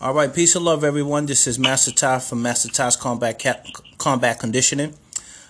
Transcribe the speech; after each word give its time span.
All 0.00 0.12
right, 0.12 0.34
peace 0.34 0.56
and 0.56 0.64
love, 0.64 0.82
everyone. 0.82 1.26
This 1.26 1.46
is 1.46 1.56
Master 1.56 1.92
Ty 1.92 2.18
from 2.18 2.42
Master 2.42 2.68
Ty's 2.68 2.96
Combat 2.96 3.38
Cap- 3.38 3.64
Combat 3.96 4.40
Conditioning. 4.40 4.94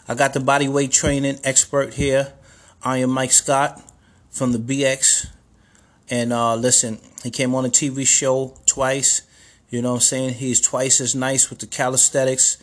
I 0.06 0.14
got 0.14 0.34
the 0.34 0.38
body 0.38 0.68
weight 0.68 0.92
training 0.92 1.40
expert 1.42 1.94
here. 1.94 2.34
Iron 2.82 3.08
Mike 3.08 3.32
Scott 3.32 3.82
from 4.30 4.52
the 4.52 4.58
BX. 4.58 5.28
And 6.10 6.30
uh, 6.30 6.56
listen, 6.56 6.98
he 7.22 7.30
came 7.30 7.54
on 7.54 7.64
a 7.64 7.70
TV 7.70 8.06
show 8.06 8.54
twice. 8.66 9.22
You 9.70 9.80
know 9.80 9.92
what 9.92 9.94
I'm 9.96 10.00
saying? 10.02 10.34
He's 10.34 10.60
twice 10.60 11.00
as 11.00 11.14
nice 11.14 11.48
with 11.48 11.60
the 11.60 11.66
calisthenics. 11.66 12.58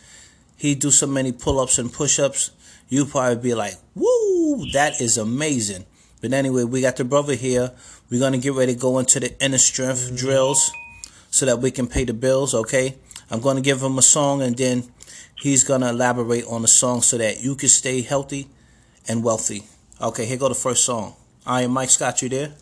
He 0.56 0.76
do 0.76 0.92
so 0.92 1.08
many 1.08 1.32
pull-ups 1.32 1.78
and 1.78 1.92
push-ups. 1.92 2.52
You 2.88 3.06
probably 3.06 3.42
be 3.42 3.54
like, 3.54 3.74
"Woo, 3.96 4.70
that 4.72 5.00
is 5.00 5.18
amazing." 5.18 5.84
But 6.20 6.32
anyway, 6.32 6.62
we 6.62 6.80
got 6.80 6.96
the 6.96 7.04
brother 7.04 7.34
here. 7.34 7.72
We're 8.08 8.20
gonna 8.20 8.38
get 8.38 8.54
ready 8.54 8.74
to 8.74 8.78
go 8.78 9.00
into 9.00 9.18
the 9.18 9.36
inner 9.44 9.58
strength 9.58 10.16
drills 10.16 10.70
so 11.32 11.46
that 11.46 11.58
we 11.58 11.70
can 11.72 11.88
pay 11.88 12.04
the 12.04 12.14
bills. 12.14 12.54
Okay, 12.54 12.94
I'm 13.30 13.40
gonna 13.40 13.62
give 13.62 13.82
him 13.82 13.98
a 13.98 14.02
song 14.02 14.42
and 14.42 14.56
then 14.56 14.84
he's 15.34 15.64
gonna 15.64 15.88
elaborate 15.88 16.44
on 16.46 16.62
the 16.62 16.68
song 16.68 17.02
so 17.02 17.18
that 17.18 17.42
you 17.42 17.56
can 17.56 17.68
stay 17.68 18.02
healthy 18.02 18.48
and 19.08 19.24
wealthy. 19.24 19.64
Okay, 20.00 20.26
here 20.26 20.36
go 20.36 20.48
the 20.48 20.54
first 20.54 20.84
song. 20.84 21.14
Iron 21.46 21.72
Mike 21.72 21.90
Scott. 21.90 22.22
You 22.22 22.28
there? 22.28 22.52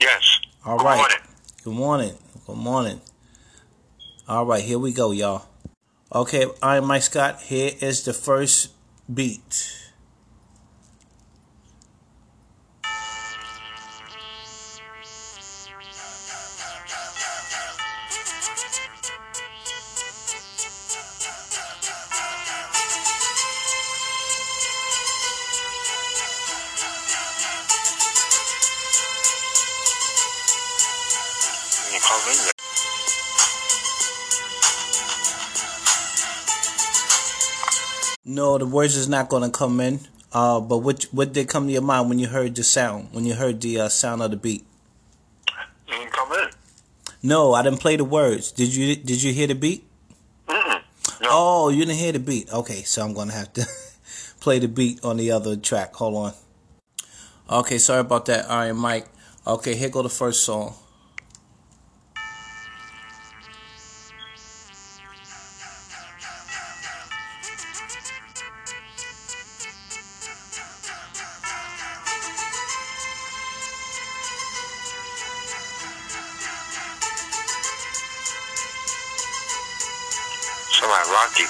Yes. 0.00 0.40
All 0.64 0.78
Good 0.78 0.84
right. 0.84 0.96
morning. 0.96 1.18
Good 1.62 1.74
morning. 1.74 2.14
Good 2.46 2.56
morning. 2.56 3.00
All 4.26 4.46
right, 4.46 4.64
here 4.64 4.78
we 4.78 4.92
go, 4.92 5.10
y'all. 5.10 5.44
Okay, 6.12 6.46
Iron 6.62 6.86
Mike 6.86 7.02
Scott. 7.02 7.42
Here 7.42 7.72
is 7.80 8.04
the 8.04 8.12
first 8.12 8.70
beat. 9.12 9.79
Words 38.70 38.96
is 38.96 39.08
not 39.08 39.28
gonna 39.28 39.50
come 39.50 39.80
in. 39.80 40.00
Uh, 40.32 40.60
but 40.60 40.78
what 40.78 41.04
what 41.10 41.32
did 41.32 41.48
come 41.48 41.66
to 41.66 41.72
your 41.72 41.82
mind 41.82 42.08
when 42.08 42.18
you 42.18 42.28
heard 42.28 42.54
the 42.54 42.62
sound? 42.62 43.08
When 43.12 43.24
you 43.24 43.34
heard 43.34 43.60
the 43.60 43.80
uh, 43.80 43.88
sound 43.88 44.22
of 44.22 44.30
the 44.30 44.36
beat? 44.36 44.64
Can 45.86 46.08
come 46.10 46.32
in. 46.32 46.50
No, 47.22 47.52
I 47.52 47.62
didn't 47.62 47.80
play 47.80 47.96
the 47.96 48.04
words. 48.04 48.52
Did 48.52 48.74
you 48.74 48.94
Did 48.96 49.22
you 49.22 49.32
hear 49.32 49.48
the 49.48 49.54
beat? 49.54 49.84
Mm-mm. 50.46 50.82
No. 51.20 51.28
Oh, 51.30 51.68
you 51.68 51.84
didn't 51.84 51.98
hear 51.98 52.12
the 52.12 52.20
beat. 52.20 52.52
Okay, 52.52 52.82
so 52.82 53.02
I'm 53.02 53.12
gonna 53.12 53.32
have 53.32 53.52
to 53.54 53.66
play 54.40 54.58
the 54.60 54.68
beat 54.68 55.04
on 55.04 55.16
the 55.16 55.32
other 55.32 55.56
track. 55.56 55.94
Hold 55.96 56.14
on. 56.14 56.32
Okay, 57.50 57.78
sorry 57.78 58.00
about 58.00 58.26
that, 58.26 58.48
Iron 58.48 58.76
Mike. 58.76 59.08
Okay, 59.46 59.74
here 59.74 59.88
go 59.88 60.02
the 60.02 60.08
first 60.08 60.44
song. 60.44 60.74
Rocky. 81.10 81.44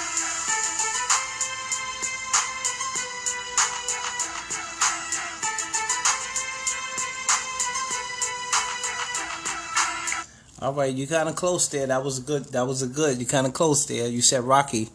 All 10.61 10.73
right, 10.73 10.93
you 10.93 11.05
kind 11.05 11.29
of 11.29 11.35
close 11.35 11.67
there. 11.69 11.85
That 11.85 12.03
was 12.03 12.19
good. 12.19 12.45
That 12.45 12.65
was 12.65 12.81
a 12.81 12.87
good. 12.87 13.19
You 13.19 13.27
kind 13.27 13.45
of 13.45 13.53
close 13.53 13.85
there. 13.85 14.07
You 14.07 14.21
said 14.21 14.43
Rocky. 14.43 14.89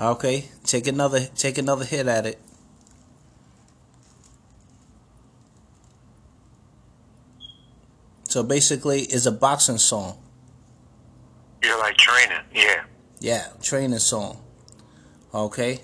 Okay, 0.00 0.48
take 0.64 0.86
another 0.86 1.26
take 1.36 1.58
another 1.58 1.84
hit 1.84 2.06
at 2.06 2.24
it. 2.24 2.38
So 8.24 8.42
basically, 8.42 9.02
it's 9.02 9.26
a 9.26 9.32
boxing 9.32 9.76
song. 9.76 10.16
You're 13.20 13.32
like 13.32 13.42
training. 13.42 13.52
Yeah. 13.52 13.52
Yeah, 13.54 13.62
training 13.62 13.98
song. 13.98 14.38
Okay. 15.34 15.80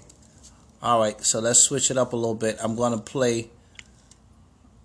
All 0.82 1.00
right, 1.00 1.20
so 1.24 1.40
let's 1.40 1.60
switch 1.60 1.90
it 1.90 1.98
up 1.98 2.12
a 2.12 2.16
little 2.16 2.34
bit. 2.34 2.58
I'm 2.62 2.76
gonna 2.76 2.98
play. 2.98 3.50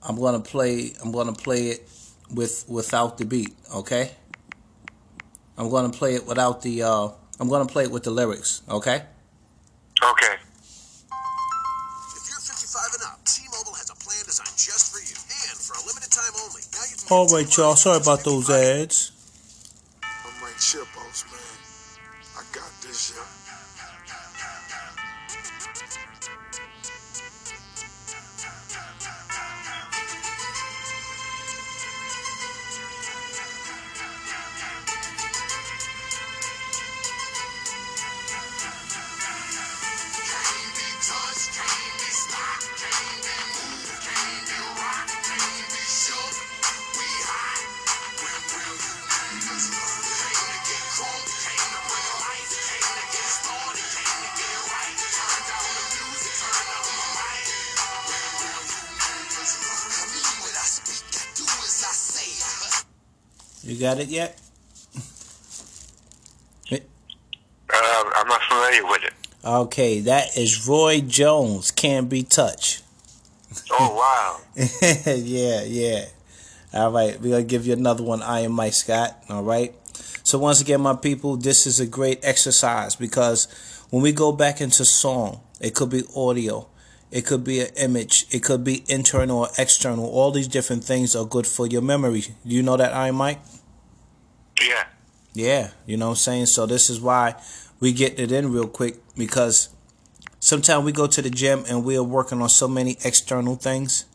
I'm 0.04 0.16
gonna 0.20 0.40
play. 0.40 0.94
I'm 1.04 1.12
gonna 1.12 1.34
play 1.34 1.68
it 1.70 1.90
with 2.34 2.66
without 2.68 3.18
the 3.18 3.26
beat. 3.26 3.54
Okay. 3.76 4.12
I'm 5.58 5.70
gonna 5.70 5.90
play 5.90 6.16
it 6.16 6.26
without 6.28 6.62
the. 6.62 6.84
Uh, 6.84 7.10
I'm 7.40 7.50
gonna 7.50 7.68
play 7.68 7.84
it 7.84 7.92
with 7.92 8.04
the 8.04 8.12
lyrics. 8.12 8.62
Okay. 8.70 9.04
Okay. 10.04 10.36
If 12.16 12.30
you're 12.30 12.40
55 12.40 12.82
and 12.94 13.04
up, 13.04 13.26
T-Mobile 13.26 13.74
has 13.76 13.90
a 13.92 13.96
plan 13.96 14.26
designed 14.26 14.58
just 14.58 14.92
for 14.92 15.00
you. 15.00 15.16
And 15.50 15.58
for 15.60 15.74
a 15.74 15.86
limited 15.88 16.12
time 16.12 16.34
only. 16.44 16.62
Now 16.72 16.80
you 16.90 16.96
can 16.98 17.08
All 17.12 17.28
get 17.28 17.34
right, 17.36 17.48
two 17.50 17.62
y'all. 17.62 17.76
Sorry 17.76 18.02
about 18.02 18.24
those 18.24 18.50
ads. 18.50 19.11
You 63.72 63.80
got 63.80 64.00
it 64.00 64.10
yet? 64.10 64.38
Uh, 67.74 68.04
I'm 68.16 68.28
not 68.28 68.42
familiar 68.42 68.86
with 68.86 69.04
it. 69.06 69.14
Okay, 69.46 70.02
that 70.02 70.38
is 70.38 70.68
Roy 70.68 71.00
Jones. 71.00 71.72
Can't 71.72 72.10
be 72.10 72.24
touched. 72.24 72.84
Oh 73.72 73.96
wow. 73.96 74.64
yeah, 75.06 75.64
yeah. 75.64 76.06
All 76.74 76.92
right, 76.92 77.18
we're 77.22 77.32
gonna 77.32 77.44
give 77.44 77.66
you 77.66 77.72
another 77.72 78.04
one. 78.04 78.22
Iron 78.22 78.52
Mike 78.52 78.74
Scott. 78.74 79.24
All 79.30 79.44
right. 79.44 79.74
So 80.24 80.38
once 80.38 80.60
again, 80.60 80.82
my 80.82 80.98
people, 80.98 81.38
this 81.38 81.66
is 81.66 81.80
a 81.80 81.88
great 81.88 82.20
exercise 82.24 82.98
because 82.98 83.48
when 83.90 84.04
we 84.04 84.12
go 84.12 84.34
back 84.34 84.60
into 84.60 84.84
song, 84.84 85.40
it 85.62 85.76
could 85.76 85.92
be 85.92 86.04
audio, 86.14 86.68
it 87.10 87.26
could 87.26 87.46
be 87.46 87.62
an 87.62 87.70
image, 87.78 88.26
it 88.32 88.44
could 88.44 88.66
be 88.66 88.84
internal 88.90 89.40
or 89.40 89.50
external. 89.58 90.08
All 90.08 90.32
these 90.32 90.50
different 90.50 90.84
things 90.84 91.16
are 91.16 91.26
good 91.26 91.48
for 91.48 91.68
your 91.68 91.82
memory. 91.82 92.22
Do 92.46 92.54
you 92.54 92.64
know 92.64 92.76
that, 92.76 92.94
Iron 92.94 93.16
Mike? 93.16 93.40
Yeah. 94.68 94.86
Yeah, 95.34 95.70
you 95.86 95.98
know 95.98 96.08
what 96.08 96.12
I'm 96.12 96.18
saying? 96.18 96.46
So 96.48 96.66
this 96.66 96.90
is 96.90 97.00
why 97.00 97.36
we 97.80 97.94
get 97.94 98.20
it 98.20 98.32
in 98.32 98.52
real 98.52 98.68
quick 98.68 98.98
because 99.16 99.70
sometimes 100.40 100.84
we 100.84 100.92
go 100.92 101.08
to 101.08 101.22
the 101.22 101.30
gym 101.30 101.64
and 101.70 101.86
we 101.86 101.98
are 101.98 102.04
working 102.04 102.42
on 102.42 102.50
so 102.50 102.68
many 102.68 102.98
external 103.04 103.56
things 103.56 104.06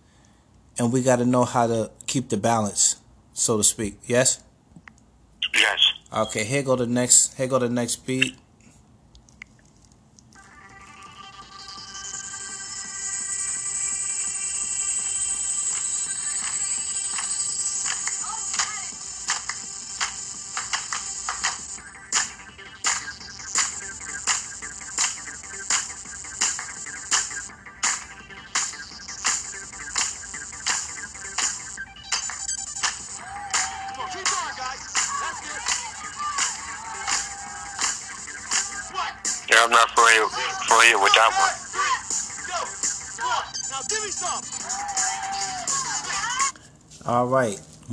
and 0.78 0.92
we 0.92 1.02
got 1.02 1.16
to 1.16 1.24
know 1.24 1.44
how 1.44 1.66
to 1.66 1.90
keep 2.06 2.28
the 2.28 2.36
balance, 2.36 2.96
so 3.32 3.56
to 3.56 3.64
speak. 3.64 3.98
Yes? 4.06 4.42
Yes. 5.54 5.80
Okay, 6.12 6.44
here 6.44 6.62
go 6.62 6.76
the 6.76 6.86
next 6.86 7.36
here 7.36 7.46
go 7.46 7.58
the 7.58 7.68
next 7.68 8.06
beat. 8.06 8.36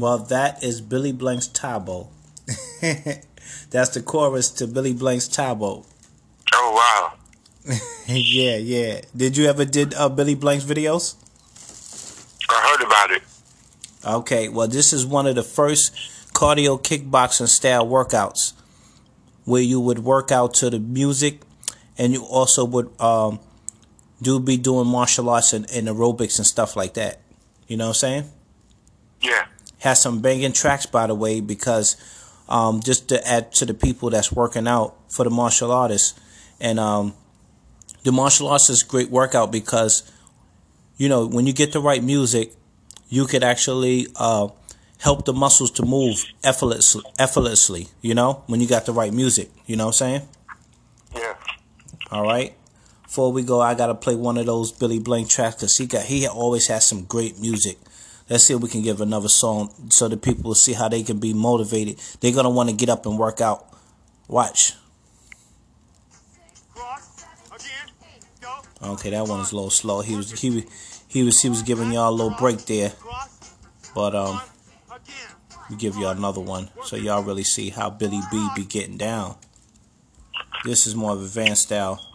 Well, 0.04 0.18
that 0.18 0.62
is 0.62 0.82
Billy 0.82 1.14
Blank's 1.14 1.48
Tae 1.48 1.80
Bo. 1.80 2.10
That's 3.72 3.92
the 3.92 4.04
chorus 4.06 4.52
to 4.52 4.68
Billy 4.68 4.94
Blank's 4.94 5.30
Tae 5.30 5.54
Bo. 5.54 5.86
Oh 6.54 7.14
wow. 7.66 7.74
yeah, 8.08 8.58
yeah. 8.58 9.00
Did 9.16 9.38
you 9.38 9.46
ever 9.46 9.64
did 9.64 9.94
uh, 9.94 10.10
Billy 10.10 10.36
Blank's 10.36 10.66
videos? 10.66 11.16
I 12.50 12.68
heard 12.70 12.86
about 12.86 13.12
it. 13.12 13.24
Okay, 14.06 14.50
well, 14.50 14.68
this 14.68 14.92
is 14.92 15.06
one 15.06 15.26
of 15.26 15.36
the 15.36 15.42
first 15.42 15.94
cardio 16.34 16.84
kickboxing 16.84 17.48
style 17.48 17.88
workouts 17.88 18.52
where 19.46 19.62
you 19.62 19.80
would 19.80 20.00
work 20.00 20.34
out 20.34 20.54
to 20.56 20.70
the 20.70 20.80
music 20.80 21.40
and 21.98 22.12
you 22.12 22.26
also 22.26 22.66
would 22.66 22.92
um, 23.00 23.40
do 24.22 24.38
be 24.42 24.58
doing 24.58 24.86
martial 24.86 25.30
arts 25.30 25.54
and, 25.54 25.66
and 25.72 25.88
aerobics 25.88 26.40
and 26.40 26.46
stuff 26.46 26.76
like 26.76 26.96
that. 26.96 27.22
You 27.70 27.78
know 27.78 27.86
what 27.86 28.04
I'm 28.04 28.26
saying? 28.26 28.32
Yeah. 29.22 29.46
Has 29.84 30.02
some 30.02 30.22
banging 30.22 30.54
tracks, 30.54 30.86
by 30.86 31.08
the 31.08 31.16
way, 31.16 31.42
because 31.42 31.98
um, 32.48 32.82
just 32.82 33.10
to 33.10 33.28
add 33.28 33.52
to 33.54 33.66
the 33.66 33.74
people 33.74 34.10
that's 34.10 34.32
working 34.32 34.68
out 34.68 34.96
for 35.10 35.24
the 35.24 35.30
martial 35.30 35.72
artists. 35.72 36.20
And 36.60 36.80
um, 36.80 37.14
the 38.04 38.12
martial 38.12 38.48
arts 38.48 38.70
is 38.70 38.82
a 38.82 38.86
great 38.86 39.10
workout 39.10 39.52
because, 39.52 40.10
you 40.98 41.10
know, 41.10 41.28
when 41.28 41.48
you 41.48 41.54
get 41.54 41.74
the 41.74 41.80
right 41.80 42.04
music, 42.04 42.54
you 43.10 43.26
could 43.26 43.44
actually 43.44 44.08
uh, 44.16 44.48
help 45.00 45.26
the 45.26 45.34
muscles 45.34 45.72
to 45.72 45.86
move 45.86 46.24
effortlessly, 46.44 47.04
effortlessly, 47.20 47.88
you 48.02 48.16
know, 48.16 48.44
when 48.48 48.62
you 48.62 48.68
got 48.68 48.86
the 48.86 48.94
right 48.94 49.14
music. 49.14 49.52
You 49.66 49.76
know 49.76 49.88
what 49.88 50.02
I'm 50.02 50.22
saying? 50.22 50.28
Yeah. 51.16 51.34
All 52.10 52.24
right. 52.24 52.56
Before 53.04 53.32
we 53.32 53.44
go, 53.44 53.62
I 53.62 53.76
gotta 53.76 53.96
play 53.96 54.16
one 54.16 54.38
of 54.38 54.46
those 54.46 54.72
Billy 54.72 55.00
Blank 55.00 55.30
tracks 55.30 55.56
because 55.56 55.78
he 55.78 55.86
got 55.86 56.04
he 56.04 56.28
always 56.28 56.68
has 56.68 56.88
some 56.88 57.04
great 57.04 57.40
music. 57.40 57.78
Let's 58.30 58.46
see 58.46 58.54
if 58.54 58.62
we 58.62 58.70
can 58.70 58.82
give 58.82 59.02
another 59.02 59.28
song 59.28 59.74
so 59.90 60.08
the 60.08 60.18
people 60.18 60.50
will 60.50 60.56
see 60.56 60.74
how 60.74 60.88
they 60.88 61.04
can 61.04 61.20
be 61.20 61.34
motivated. 61.34 62.00
They're 62.20 62.34
gonna 62.34 62.50
want 62.50 62.70
to 62.70 62.76
get 62.76 62.90
up 62.90 63.06
and 63.06 63.20
work 63.20 63.42
out. 63.42 63.68
Watch. 64.28 64.74
Okay, 68.82 69.12
that 69.12 69.28
one 69.28 69.40
is 69.40 69.52
a 69.52 69.56
little 69.56 69.70
slow. 69.70 70.02
He 70.02 70.16
was 70.16 70.40
he 70.40 70.50
was 70.50 70.64
he 71.08 71.24
was 71.24 71.42
he 71.42 71.50
was 71.50 71.62
giving 71.62 71.92
y'all 71.92 72.10
a 72.10 72.12
little 72.12 72.36
break 72.38 72.66
there, 72.66 72.92
but 73.96 74.14
um, 74.14 74.42
we 75.70 75.76
give 75.78 75.96
y'all 75.96 76.10
another 76.10 76.42
one 76.42 76.70
so 76.84 76.96
y'all 76.96 77.24
really 77.24 77.44
see 77.44 77.70
how 77.70 77.90
Billy 77.90 78.20
B 78.32 78.48
be 78.56 78.66
getting 78.66 78.98
down. 78.98 79.36
This 80.66 80.86
is 80.88 80.96
more 80.96 81.12
of 81.12 81.22
advanced 81.22 81.64
style. 81.64 82.13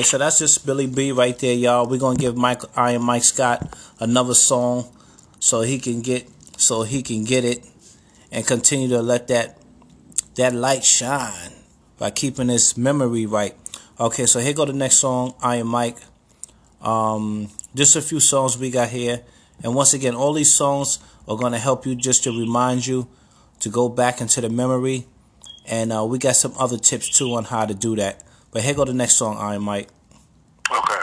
Right, 0.00 0.06
so 0.06 0.16
that's 0.16 0.38
just 0.38 0.64
Billy 0.64 0.86
B 0.86 1.12
right 1.12 1.38
there, 1.38 1.52
y'all. 1.52 1.86
We're 1.86 1.98
gonna 2.00 2.18
give 2.18 2.34
Mike 2.34 2.62
I 2.74 2.92
Iron 2.92 3.02
Mike 3.02 3.22
Scott 3.22 3.76
another 3.98 4.32
song 4.32 4.88
so 5.40 5.60
he 5.60 5.78
can 5.78 6.00
get 6.00 6.26
so 6.56 6.84
he 6.84 7.02
can 7.02 7.24
get 7.24 7.44
it 7.44 7.66
and 8.32 8.46
continue 8.46 8.88
to 8.88 9.02
let 9.02 9.28
that 9.28 9.58
that 10.36 10.54
light 10.54 10.84
shine 10.84 11.52
by 11.98 12.10
keeping 12.10 12.48
his 12.48 12.78
memory 12.78 13.26
right. 13.26 13.54
Okay, 13.98 14.24
so 14.24 14.40
here 14.40 14.54
go 14.54 14.64
the 14.64 14.72
next 14.72 14.96
song, 14.96 15.34
I 15.42 15.56
Iron 15.56 15.66
Mike. 15.66 15.98
Um, 16.80 17.50
just 17.74 17.94
a 17.94 18.00
few 18.00 18.20
songs 18.20 18.56
we 18.56 18.70
got 18.70 18.88
here, 18.88 19.20
and 19.62 19.74
once 19.74 19.92
again, 19.92 20.14
all 20.14 20.32
these 20.32 20.54
songs 20.54 20.98
are 21.28 21.36
gonna 21.36 21.58
help 21.58 21.84
you 21.84 21.94
just 21.94 22.24
to 22.24 22.30
remind 22.30 22.86
you 22.86 23.06
to 23.60 23.68
go 23.68 23.90
back 23.90 24.22
into 24.22 24.40
the 24.40 24.48
memory, 24.48 25.04
and 25.66 25.92
uh, 25.92 26.06
we 26.06 26.16
got 26.16 26.36
some 26.36 26.54
other 26.58 26.78
tips 26.78 27.10
too 27.10 27.34
on 27.34 27.44
how 27.44 27.66
to 27.66 27.74
do 27.74 27.96
that. 27.96 28.24
But 28.52 28.62
here 28.62 28.74
go 28.74 28.84
the 28.84 28.92
next 28.92 29.16
song, 29.16 29.36
Iron 29.38 29.62
Mike. 29.62 29.88
Okay. 30.70 31.00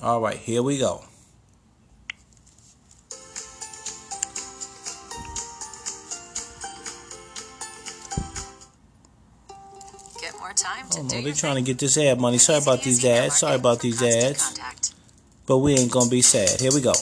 All 0.00 0.20
right, 0.20 0.36
here 0.36 0.62
we 0.62 0.78
go. 0.78 1.02
Get 10.20 10.38
more 10.38 10.52
time 10.52 10.88
to 10.90 11.00
Oh 11.00 11.02
no, 11.02 11.22
they're 11.22 11.32
trying 11.32 11.56
to 11.56 11.62
get 11.62 11.78
this 11.78 11.98
ad 11.98 12.20
money. 12.20 12.38
Sorry 12.38 12.62
about 12.62 12.82
these 12.82 13.04
ads. 13.04 13.38
Sorry 13.38 13.56
about 13.56 13.80
these 13.80 14.00
ads. 14.02 14.56
But 15.46 15.58
we 15.58 15.74
ain't 15.74 15.90
gonna 15.90 16.08
be 16.08 16.22
sad. 16.22 16.60
Here 16.60 16.72
we 16.72 16.80
go. 16.80 16.92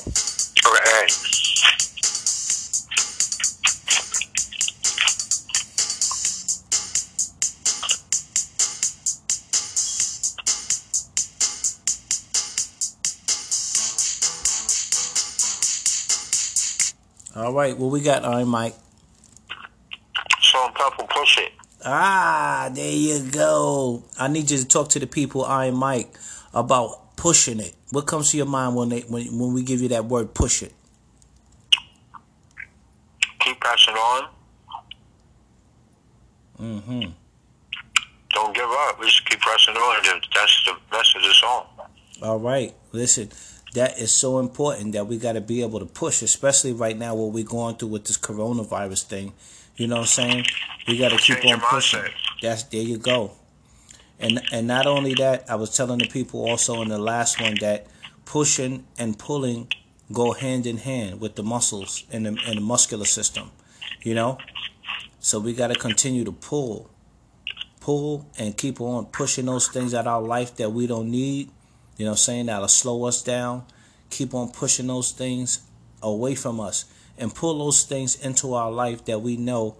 All 17.36 17.52
right, 17.52 17.76
Well, 17.76 17.90
we 17.90 18.00
got, 18.00 18.24
Iron 18.24 18.48
Mike? 18.48 18.74
Salt-N-Pepa 20.40 21.10
push 21.10 21.38
it. 21.38 21.52
Ah, 21.84 22.70
there 22.72 22.90
you 22.90 23.30
go. 23.30 24.04
I 24.18 24.28
need 24.28 24.50
you 24.50 24.56
to 24.56 24.66
talk 24.66 24.88
to 24.90 24.98
the 24.98 25.06
people, 25.06 25.44
I 25.44 25.64
Iron 25.64 25.74
Mike, 25.76 26.16
about 26.54 27.14
pushing 27.16 27.60
it. 27.60 27.74
What 27.90 28.06
comes 28.06 28.30
to 28.30 28.38
your 28.38 28.46
mind 28.46 28.74
when 28.74 28.88
they 28.88 29.00
when 29.00 29.38
when 29.38 29.52
we 29.52 29.62
give 29.62 29.80
you 29.82 29.88
that 29.88 30.06
word 30.06 30.34
push 30.34 30.62
it? 30.62 30.72
Keep 33.40 33.60
pressing 33.60 33.94
on. 33.94 34.28
Mm-hmm. 36.58 37.10
Don't 38.30 38.54
give 38.54 38.64
up. 38.64 39.00
Just 39.02 39.28
keep 39.28 39.40
pressing 39.40 39.74
on. 39.74 40.20
That's 40.34 40.64
the 40.64 40.72
rest 40.90 41.16
of 41.16 41.22
the 41.22 41.34
song. 41.34 41.66
All 42.22 42.38
right. 42.38 42.74
Listen, 42.92 43.30
that 43.76 43.98
is 43.98 44.10
so 44.10 44.38
important 44.38 44.92
that 44.92 45.06
we 45.06 45.18
got 45.18 45.34
to 45.34 45.40
be 45.42 45.60
able 45.60 45.78
to 45.80 45.84
push, 45.86 46.22
especially 46.22 46.72
right 46.72 46.96
now 46.96 47.14
what 47.14 47.32
we're 47.32 47.44
going 47.44 47.76
through 47.76 47.88
with 47.88 48.06
this 48.06 48.16
coronavirus 48.16 49.02
thing. 49.04 49.34
You 49.76 49.86
know 49.86 49.96
what 49.96 50.00
I'm 50.00 50.06
saying? 50.06 50.44
We 50.88 50.96
got 50.96 51.10
to 51.10 51.18
keep 51.18 51.44
on 51.44 51.60
pushing. 51.60 52.00
That's 52.40 52.62
there 52.64 52.80
you 52.80 52.96
go. 52.96 53.32
And 54.18 54.40
and 54.50 54.66
not 54.66 54.86
only 54.86 55.12
that, 55.14 55.44
I 55.50 55.56
was 55.56 55.76
telling 55.76 55.98
the 55.98 56.08
people 56.08 56.48
also 56.48 56.80
in 56.80 56.88
the 56.88 56.98
last 56.98 57.38
one 57.38 57.56
that 57.60 57.86
pushing 58.24 58.86
and 58.96 59.18
pulling 59.18 59.70
go 60.10 60.32
hand 60.32 60.66
in 60.66 60.78
hand 60.78 61.20
with 61.20 61.34
the 61.34 61.42
muscles 61.42 62.04
and 62.10 62.24
the, 62.24 62.30
and 62.46 62.56
the 62.56 62.62
muscular 62.62 63.04
system. 63.04 63.50
You 64.02 64.14
know, 64.14 64.38
so 65.18 65.38
we 65.38 65.52
got 65.52 65.66
to 65.66 65.74
continue 65.74 66.24
to 66.24 66.32
pull, 66.32 66.88
pull, 67.80 68.26
and 68.38 68.56
keep 68.56 68.80
on 68.80 69.04
pushing 69.06 69.44
those 69.44 69.68
things 69.68 69.92
out 69.92 70.06
of 70.06 70.14
our 70.14 70.22
life 70.22 70.56
that 70.56 70.70
we 70.70 70.86
don't 70.86 71.10
need. 71.10 71.50
You 71.96 72.04
know, 72.04 72.12
I'm 72.12 72.16
saying 72.16 72.46
that'll 72.46 72.68
slow 72.68 73.04
us 73.04 73.22
down. 73.22 73.64
Keep 74.10 74.34
on 74.34 74.50
pushing 74.50 74.86
those 74.86 75.12
things 75.12 75.60
away 76.02 76.34
from 76.34 76.60
us 76.60 76.84
and 77.18 77.34
pull 77.34 77.58
those 77.58 77.84
things 77.84 78.16
into 78.24 78.54
our 78.54 78.70
life 78.70 79.04
that 79.06 79.20
we 79.20 79.36
know 79.36 79.76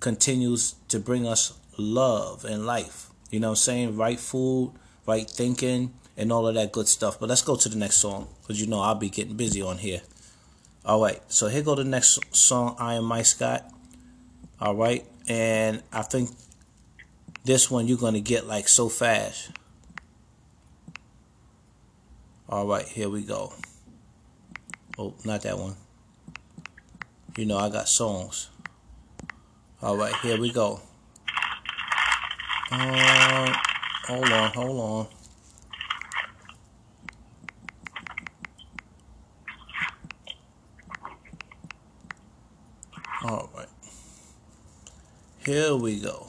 continues 0.00 0.74
to 0.88 0.98
bring 0.98 1.26
us 1.26 1.58
love 1.76 2.44
and 2.44 2.66
life. 2.66 3.10
You 3.30 3.40
know 3.40 3.48
what 3.48 3.52
I'm 3.52 3.56
saying? 3.56 3.96
Right 3.96 4.18
food, 4.18 4.72
right 5.06 5.28
thinking, 5.28 5.92
and 6.16 6.32
all 6.32 6.46
of 6.46 6.54
that 6.54 6.72
good 6.72 6.88
stuff. 6.88 7.20
But 7.20 7.28
let's 7.28 7.42
go 7.42 7.56
to 7.56 7.68
the 7.68 7.76
next 7.76 7.96
song 7.96 8.28
because 8.42 8.60
you 8.60 8.66
know 8.66 8.80
I'll 8.80 8.94
be 8.94 9.08
getting 9.08 9.36
busy 9.36 9.62
on 9.62 9.78
here. 9.78 10.02
All 10.84 11.00
right, 11.00 11.20
so 11.28 11.48
here 11.48 11.62
go 11.62 11.74
the 11.74 11.84
next 11.84 12.18
song, 12.34 12.74
Iron 12.78 13.04
Mike 13.04 13.26
Scott. 13.26 13.70
All 14.60 14.74
right, 14.74 15.04
and 15.28 15.82
I 15.92 16.02
think 16.02 16.30
this 17.44 17.70
one 17.70 17.86
you're 17.86 17.98
going 17.98 18.14
to 18.14 18.20
get 18.20 18.46
like 18.46 18.68
so 18.68 18.88
fast. 18.88 19.50
All 22.50 22.66
right, 22.66 22.84
here 22.84 23.08
we 23.08 23.22
go. 23.22 23.52
Oh, 24.98 25.14
not 25.24 25.42
that 25.42 25.56
one. 25.56 25.76
You 27.36 27.46
know, 27.46 27.56
I 27.56 27.68
got 27.68 27.88
songs. 27.88 28.50
All 29.80 29.96
right, 29.96 30.12
here 30.16 30.36
we 30.36 30.50
go. 30.50 30.80
Um, 32.72 33.54
hold 34.04 34.32
on, 34.32 34.52
hold 34.52 34.80
on. 34.80 35.06
All 43.22 43.50
right. 43.56 43.68
Here 45.44 45.76
we 45.76 46.00
go. 46.00 46.26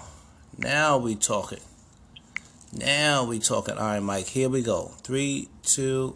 Now 0.59 0.97
we 0.99 1.15
talking. 1.15 1.61
Now 2.83 3.25
we 3.25 3.37
talking. 3.37 3.77
All 3.77 3.85
right, 3.85 3.99
Mike. 3.99 4.25
Here 4.25 4.49
we 4.49 4.63
go. 4.63 4.91
Three, 5.03 5.49
two. 5.61 6.15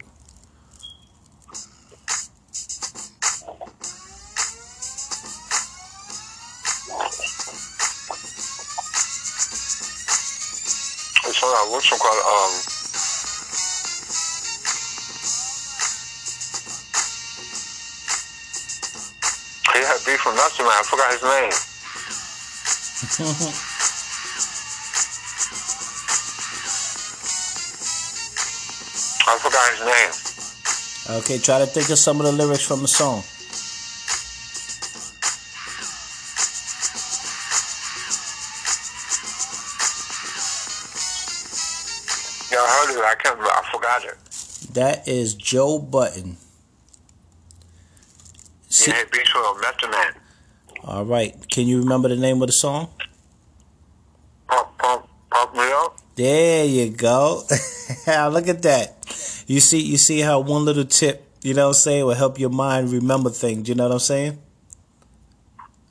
It's 11.24 11.40
uh, 11.40 11.66
what's 11.70 11.88
called? 11.88 12.22
Um. 12.26 12.50
He 19.72 19.78
had 19.86 20.00
beef 20.04 20.18
from 20.20 20.34
Nuts 20.34 20.58
Man. 20.58 20.68
I 20.68 20.82
forgot 20.82 21.12
his 21.12 21.22
name. 23.62 23.70
I 29.28 29.38
forgot 29.38 29.70
his 29.72 29.80
name. 29.86 31.18
Okay, 31.18 31.38
try 31.38 31.58
to 31.58 31.66
think 31.66 31.90
of 31.90 31.98
some 31.98 32.20
of 32.20 32.26
the 32.26 32.32
lyrics 32.32 32.66
from 32.66 32.82
the 32.82 32.88
song. 32.88 33.22
Yeah, 42.52 42.58
I 42.58 42.86
heard 42.86 42.98
it. 42.98 43.04
I 43.04 43.14
can't. 43.16 43.40
I 43.40 43.62
forgot 43.72 44.04
it. 44.04 44.16
That 44.74 45.08
is 45.08 45.34
Joe 45.34 45.78
Budden. 45.78 46.36
See, 48.68 48.90
had 48.92 49.10
beef 49.10 49.26
with 49.34 49.60
Method 49.60 49.90
Man. 49.90 50.12
all 50.84 51.04
right. 51.04 51.34
Can 51.50 51.66
you 51.66 51.80
remember 51.80 52.08
the 52.08 52.16
name 52.16 52.40
of 52.42 52.46
the 52.48 52.52
song? 52.52 52.88
Pump, 54.48 54.78
pump, 54.78 55.08
pump 55.30 55.54
me 55.54 55.72
up. 55.72 55.96
There 56.14 56.64
you 56.64 56.90
go. 56.90 57.42
Look 58.06 58.48
at 58.48 58.62
that. 58.62 59.05
You 59.46 59.60
see, 59.60 59.80
you 59.80 59.96
see 59.96 60.20
how 60.20 60.40
one 60.40 60.64
little 60.64 60.84
tip, 60.84 61.24
you 61.42 61.54
know 61.54 61.68
what 61.68 61.68
I'm 61.68 61.74
saying, 61.74 62.04
will 62.04 62.14
help 62.14 62.38
your 62.38 62.50
mind 62.50 62.90
remember 62.90 63.30
things. 63.30 63.68
You 63.68 63.76
know 63.76 63.84
what 63.84 63.92
I'm 63.92 63.98
saying? 64.00 64.38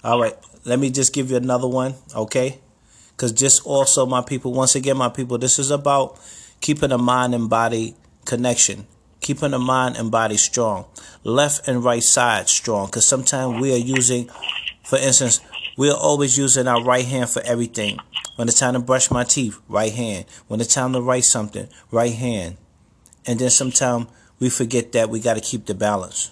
All 0.03 0.21
right. 0.21 0.35
Let 0.65 0.79
me 0.79 0.89
just 0.89 1.13
give 1.13 1.31
you 1.31 1.37
another 1.37 1.67
one, 1.67 1.95
okay? 2.15 2.59
Because 3.11 3.31
just 3.31 3.65
also, 3.65 4.05
my 4.05 4.21
people, 4.21 4.51
once 4.51 4.75
again, 4.75 4.97
my 4.97 5.09
people, 5.09 5.37
this 5.37 5.57
is 5.59 5.71
about 5.71 6.19
keeping 6.59 6.91
a 6.91 6.97
mind 6.97 7.33
and 7.33 7.49
body 7.49 7.95
connection, 8.25 8.87
keeping 9.21 9.51
the 9.51 9.59
mind 9.59 9.95
and 9.95 10.11
body 10.11 10.37
strong, 10.37 10.85
left 11.23 11.67
and 11.67 11.83
right 11.83 12.03
side 12.03 12.49
strong. 12.49 12.87
Because 12.87 13.07
sometimes 13.07 13.61
we 13.61 13.73
are 13.73 13.77
using, 13.77 14.29
for 14.83 14.97
instance, 14.97 15.39
we 15.77 15.89
are 15.89 15.97
always 15.97 16.37
using 16.37 16.67
our 16.67 16.83
right 16.83 17.05
hand 17.05 17.29
for 17.29 17.41
everything. 17.43 17.99
When 18.35 18.49
it's 18.49 18.59
time 18.59 18.73
to 18.73 18.79
brush 18.79 19.11
my 19.11 19.23
teeth, 19.23 19.59
right 19.69 19.93
hand. 19.93 20.25
When 20.47 20.59
it's 20.59 20.73
time 20.73 20.91
to 20.93 21.01
write 21.01 21.23
something, 21.23 21.69
right 21.91 22.13
hand. 22.13 22.57
And 23.27 23.39
then 23.39 23.49
sometimes 23.49 24.07
we 24.39 24.49
forget 24.49 24.91
that 24.91 25.09
we 25.09 25.19
got 25.19 25.33
to 25.33 25.41
keep 25.41 25.65
the 25.65 25.73
balance. 25.73 26.31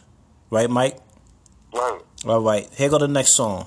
Right, 0.50 0.70
Mike? 0.70 1.00
Right. 1.74 2.02
All 2.26 2.42
right. 2.42 2.70
Here 2.76 2.90
go 2.90 3.00
the 3.00 3.08
next 3.08 3.36
song. 3.36 3.66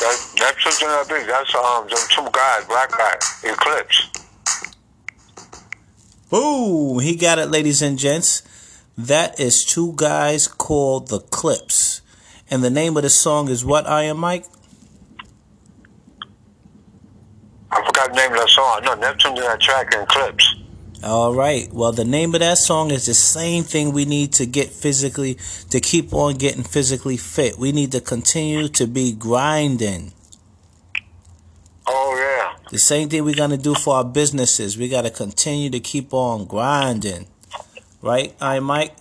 That, 0.00 0.18
that's 0.38 0.62
something 0.62 0.88
that 0.88 1.06
big. 1.08 1.26
That's 1.26 1.54
um, 1.54 1.86
them 1.88 1.98
two 2.08 2.28
guys, 2.32 2.64
black 2.66 2.90
guy, 2.90 3.16
Eclipse. 3.44 4.25
Boom! 6.28 6.98
He 7.00 7.14
got 7.14 7.38
it, 7.38 7.50
ladies 7.50 7.82
and 7.82 7.98
gents. 7.98 8.42
That 8.98 9.38
is 9.38 9.64
two 9.64 9.92
guys 9.96 10.48
called 10.48 11.08
the 11.08 11.20
Clipse. 11.20 12.00
And 12.50 12.64
the 12.64 12.70
name 12.70 12.96
of 12.96 13.02
the 13.02 13.10
song 13.10 13.48
is 13.48 13.64
what, 13.64 13.86
Iron 13.86 14.18
Mike? 14.18 14.46
I 17.70 17.84
forgot 17.84 18.10
the 18.10 18.16
name 18.16 18.32
of 18.32 18.38
that 18.38 18.48
song. 18.48 18.80
No, 18.84 18.94
Neptune 18.94 19.34
did 19.34 19.44
that 19.44 19.60
track 19.60 19.94
in 19.94 20.00
Eclipse. 20.00 20.56
All 21.04 21.34
right. 21.34 21.72
Well, 21.72 21.92
the 21.92 22.04
name 22.04 22.34
of 22.34 22.40
that 22.40 22.58
song 22.58 22.90
is 22.90 23.06
the 23.06 23.14
same 23.14 23.64
thing 23.64 23.92
we 23.92 24.04
need 24.04 24.32
to 24.34 24.46
get 24.46 24.70
physically, 24.70 25.38
to 25.70 25.78
keep 25.78 26.12
on 26.12 26.36
getting 26.36 26.64
physically 26.64 27.16
fit. 27.16 27.58
We 27.58 27.70
need 27.70 27.92
to 27.92 28.00
continue 28.00 28.68
to 28.68 28.86
be 28.86 29.12
grinding. 29.12 30.12
The 32.70 32.78
same 32.78 33.08
thing 33.08 33.24
we're 33.24 33.34
going 33.34 33.50
to 33.50 33.56
do 33.56 33.74
for 33.74 33.96
our 33.96 34.04
businesses. 34.04 34.76
We 34.76 34.88
got 34.88 35.02
to 35.02 35.10
continue 35.10 35.70
to 35.70 35.80
keep 35.80 36.12
on 36.12 36.46
grinding. 36.46 37.28
Right, 38.02 38.34
Iron 38.40 38.64
Mike? 38.64 38.94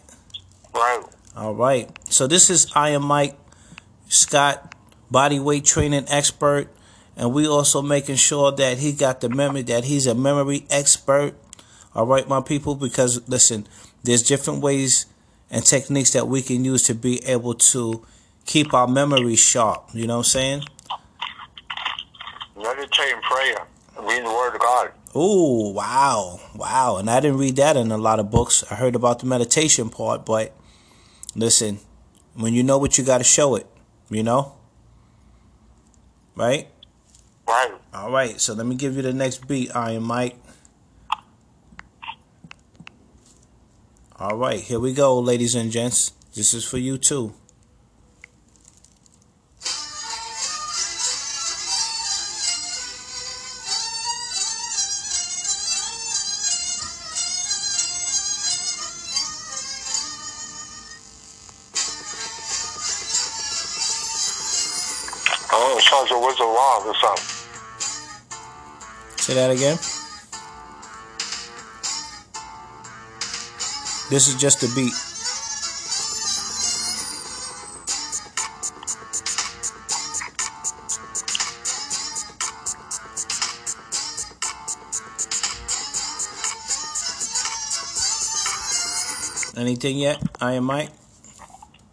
Right. 0.74 1.04
All 1.36 1.56
right. 1.56 1.90
So 2.12 2.28
this 2.28 2.50
is 2.50 2.72
Iron 2.76 3.04
Mike 3.04 3.38
Scott, 4.08 4.76
body 5.10 5.40
weight 5.40 5.66
training 5.66 6.06
expert, 6.10 6.70
and 7.18 7.34
we 7.34 7.48
also 7.48 7.82
making 7.82 8.16
sure 8.18 8.52
that 8.52 8.78
he 8.78 8.94
got 8.94 9.22
the 9.22 9.30
memory 9.30 9.64
that 9.64 9.86
he's 9.86 10.06
a 10.06 10.16
memory 10.16 10.66
expert. 10.70 11.34
All 11.94 12.06
right, 12.06 12.28
my 12.28 12.42
people, 12.42 12.76
because 12.76 13.28
listen, 13.28 13.68
there's 14.04 14.22
different 14.22 14.62
ways 14.62 15.06
and 15.50 15.66
techniques 15.66 16.12
that 16.12 16.28
we 16.28 16.42
can 16.42 16.66
use 16.66 16.84
to 16.84 16.94
be 16.94 17.24
able 17.26 17.54
to 17.54 18.06
keep 18.46 18.74
our 18.74 18.88
memory 18.88 19.36
sharp. 19.36 19.90
You 19.94 20.08
know 20.08 20.18
what 20.18 20.26
I'm 20.28 20.32
saying? 20.32 20.64
Meditate 22.56 23.14
and 23.14 23.22
prayer. 23.22 23.68
Reading 24.02 24.24
the 24.24 24.30
Word 24.30 24.56
of 24.56 24.62
God. 24.62 24.92
Oh, 25.14 25.72
wow. 25.72 26.40
Wow. 26.56 26.98
And 26.98 27.10
I 27.10 27.20
didn't 27.20 27.38
read 27.38 27.56
that 27.56 27.78
in 27.78 27.92
a 27.92 27.98
lot 27.98 28.20
of 28.20 28.30
books. 28.30 28.64
I 28.70 28.76
heard 28.76 28.96
about 28.96 29.20
the 29.20 29.26
meditation 29.26 29.90
part, 29.90 30.26
but 30.26 30.54
listen, 31.36 31.80
when 32.34 32.54
you 32.54 32.64
know 32.64 32.78
what 32.78 32.98
you 32.98 33.04
got 33.04 33.20
to 33.20 33.24
show 33.24 33.56
it, 33.56 33.68
you 34.10 34.24
know? 34.24 34.54
Right? 36.36 36.68
Right. 37.48 37.72
All 37.94 38.12
right. 38.12 38.40
So 38.42 38.54
let 38.54 38.66
me 38.66 38.76
give 38.76 38.96
you 38.96 39.02
the 39.02 39.14
next 39.14 39.48
beat, 39.48 39.74
Iron 39.76 40.04
Mike. 40.04 40.36
All 44.18 44.36
right. 44.38 44.60
Here 44.60 44.80
we 44.80 44.94
go, 44.94 45.18
ladies 45.20 45.56
and 45.56 45.72
gents. 45.72 46.12
This 46.34 46.54
is 46.54 46.66
for 46.66 46.78
you 46.78 46.98
too. 46.98 47.34
Again. 69.56 69.78
This 74.10 74.28
is 74.28 74.36
just 74.36 74.64
a 74.64 74.76
beat. 74.76 74.92
Anything 89.58 90.00
yet, 90.00 90.22
Iron 90.42 90.66
Mike? 90.66 90.90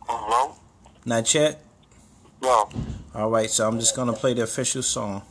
No? 0.08 0.56
Not 1.04 1.32
yet. 1.32 1.64
No. 2.42 2.68
All 3.14 3.30
right, 3.30 3.48
so 3.48 3.68
I'm 3.68 3.78
just 3.78 3.94
gonna 3.94 4.12
play 4.12 4.34
the 4.34 4.42
official 4.42 4.82
song. 4.82 5.22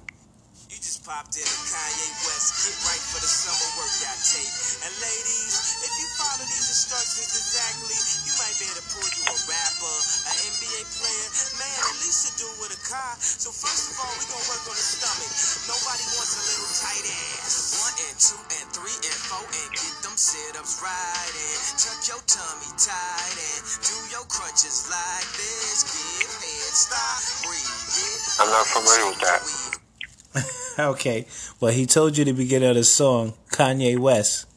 Familiar 28.81 29.09
with 29.09 29.19
that. 29.19 30.79
okay, 30.79 31.25
well 31.59 31.71
he 31.71 31.85
told 31.85 32.17
you 32.17 32.25
the 32.25 32.31
beginning 32.31 32.69
of 32.69 32.75
the 32.75 32.83
song, 32.83 33.33
Kanye 33.49 33.97
West. 33.97 34.47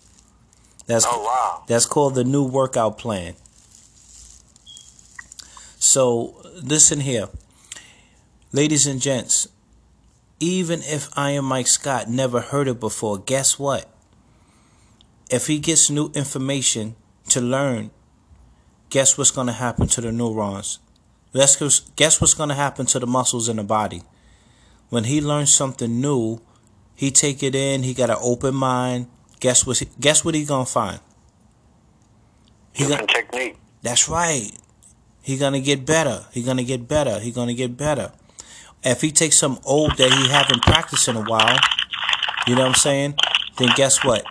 That's 0.86 1.06
Oh, 1.08 1.22
wow. 1.22 1.64
That's 1.66 1.86
called 1.86 2.14
the 2.14 2.24
new 2.24 2.44
workout 2.44 2.98
plan. 2.98 3.34
So, 5.78 6.34
listen 6.62 7.00
here. 7.00 7.28
Ladies 8.52 8.86
and 8.86 9.00
gents, 9.00 9.48
even 10.40 10.80
if 10.82 11.08
I 11.16 11.32
Iron 11.32 11.46
Mike 11.46 11.66
Scott 11.66 12.08
never 12.08 12.40
heard 12.40 12.68
it 12.68 12.80
before, 12.80 13.18
guess 13.18 13.58
what? 13.58 13.88
If 15.30 15.46
he 15.46 15.58
gets 15.58 15.90
new 15.90 16.10
information 16.14 16.96
to 17.30 17.40
learn, 17.40 17.90
guess 18.90 19.16
what's 19.16 19.30
going 19.30 19.46
to 19.46 19.52
happen 19.52 19.86
to 19.88 20.00
the 20.00 20.12
neurons? 20.12 20.78
Guess 21.32 21.80
guess 21.96 22.20
what's 22.20 22.34
going 22.34 22.50
to 22.50 22.54
happen 22.54 22.86
to 22.86 22.98
the 22.98 23.06
muscles 23.06 23.48
in 23.48 23.56
the 23.56 23.64
body? 23.64 24.02
When 24.94 25.02
he 25.02 25.20
learns 25.20 25.52
something 25.52 26.00
new, 26.00 26.40
he 26.94 27.10
take 27.10 27.42
it 27.42 27.56
in. 27.56 27.82
He 27.82 27.94
got 27.94 28.10
an 28.10 28.18
open 28.20 28.54
mind. 28.54 29.08
Guess 29.40 29.66
what? 29.66 29.78
He, 29.78 29.88
guess 29.98 30.24
what 30.24 30.36
he 30.36 30.44
gonna 30.44 30.66
find? 30.66 31.00
He 32.72 32.84
Different 32.84 33.10
gonna, 33.10 33.22
technique. 33.22 33.56
that's 33.82 34.08
right. 34.08 34.52
He 35.20 35.36
gonna 35.36 35.58
get 35.58 35.84
better. 35.84 36.26
He 36.30 36.44
gonna 36.44 36.62
get 36.62 36.86
better. 36.86 37.18
He 37.18 37.32
gonna 37.32 37.54
get 37.54 37.76
better. 37.76 38.12
If 38.84 39.00
he 39.00 39.10
takes 39.10 39.36
some 39.36 39.58
old 39.64 39.96
that 39.96 40.12
he 40.12 40.28
haven't 40.28 40.62
practiced 40.62 41.08
in 41.08 41.16
a 41.16 41.24
while, 41.24 41.58
you 42.46 42.54
know 42.54 42.60
what 42.60 42.68
I'm 42.68 42.74
saying? 42.74 43.16
Then 43.58 43.70
guess 43.74 44.04
what? 44.04 44.24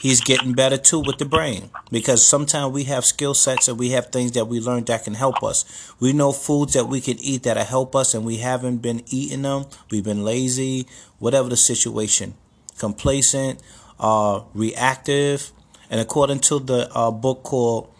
He's 0.00 0.22
getting 0.22 0.54
better 0.54 0.78
too 0.78 1.00
with 1.00 1.18
the 1.18 1.26
brain. 1.26 1.68
Because 1.90 2.26
sometimes 2.26 2.72
we 2.72 2.84
have 2.84 3.04
skill 3.04 3.34
sets 3.34 3.68
and 3.68 3.78
we 3.78 3.90
have 3.90 4.06
things 4.06 4.32
that 4.32 4.46
we 4.46 4.58
learned 4.58 4.86
that 4.86 5.04
can 5.04 5.14
help 5.14 5.42
us. 5.42 5.92
We 6.00 6.14
know 6.14 6.32
foods 6.32 6.72
that 6.72 6.86
we 6.86 7.02
can 7.02 7.18
eat 7.18 7.42
that'll 7.42 7.64
help 7.64 7.94
us 7.94 8.14
and 8.14 8.24
we 8.24 8.38
haven't 8.38 8.78
been 8.78 9.02
eating 9.06 9.42
them. 9.42 9.66
We've 9.90 10.04
been 10.04 10.24
lazy, 10.24 10.86
whatever 11.18 11.50
the 11.50 11.56
situation. 11.56 12.34
Complacent, 12.78 13.60
uh, 13.98 14.40
reactive. 14.54 15.52
And 15.90 16.00
according 16.00 16.40
to 16.40 16.60
the 16.60 16.90
uh, 16.94 17.10
book 17.10 17.42
called 17.42 17.92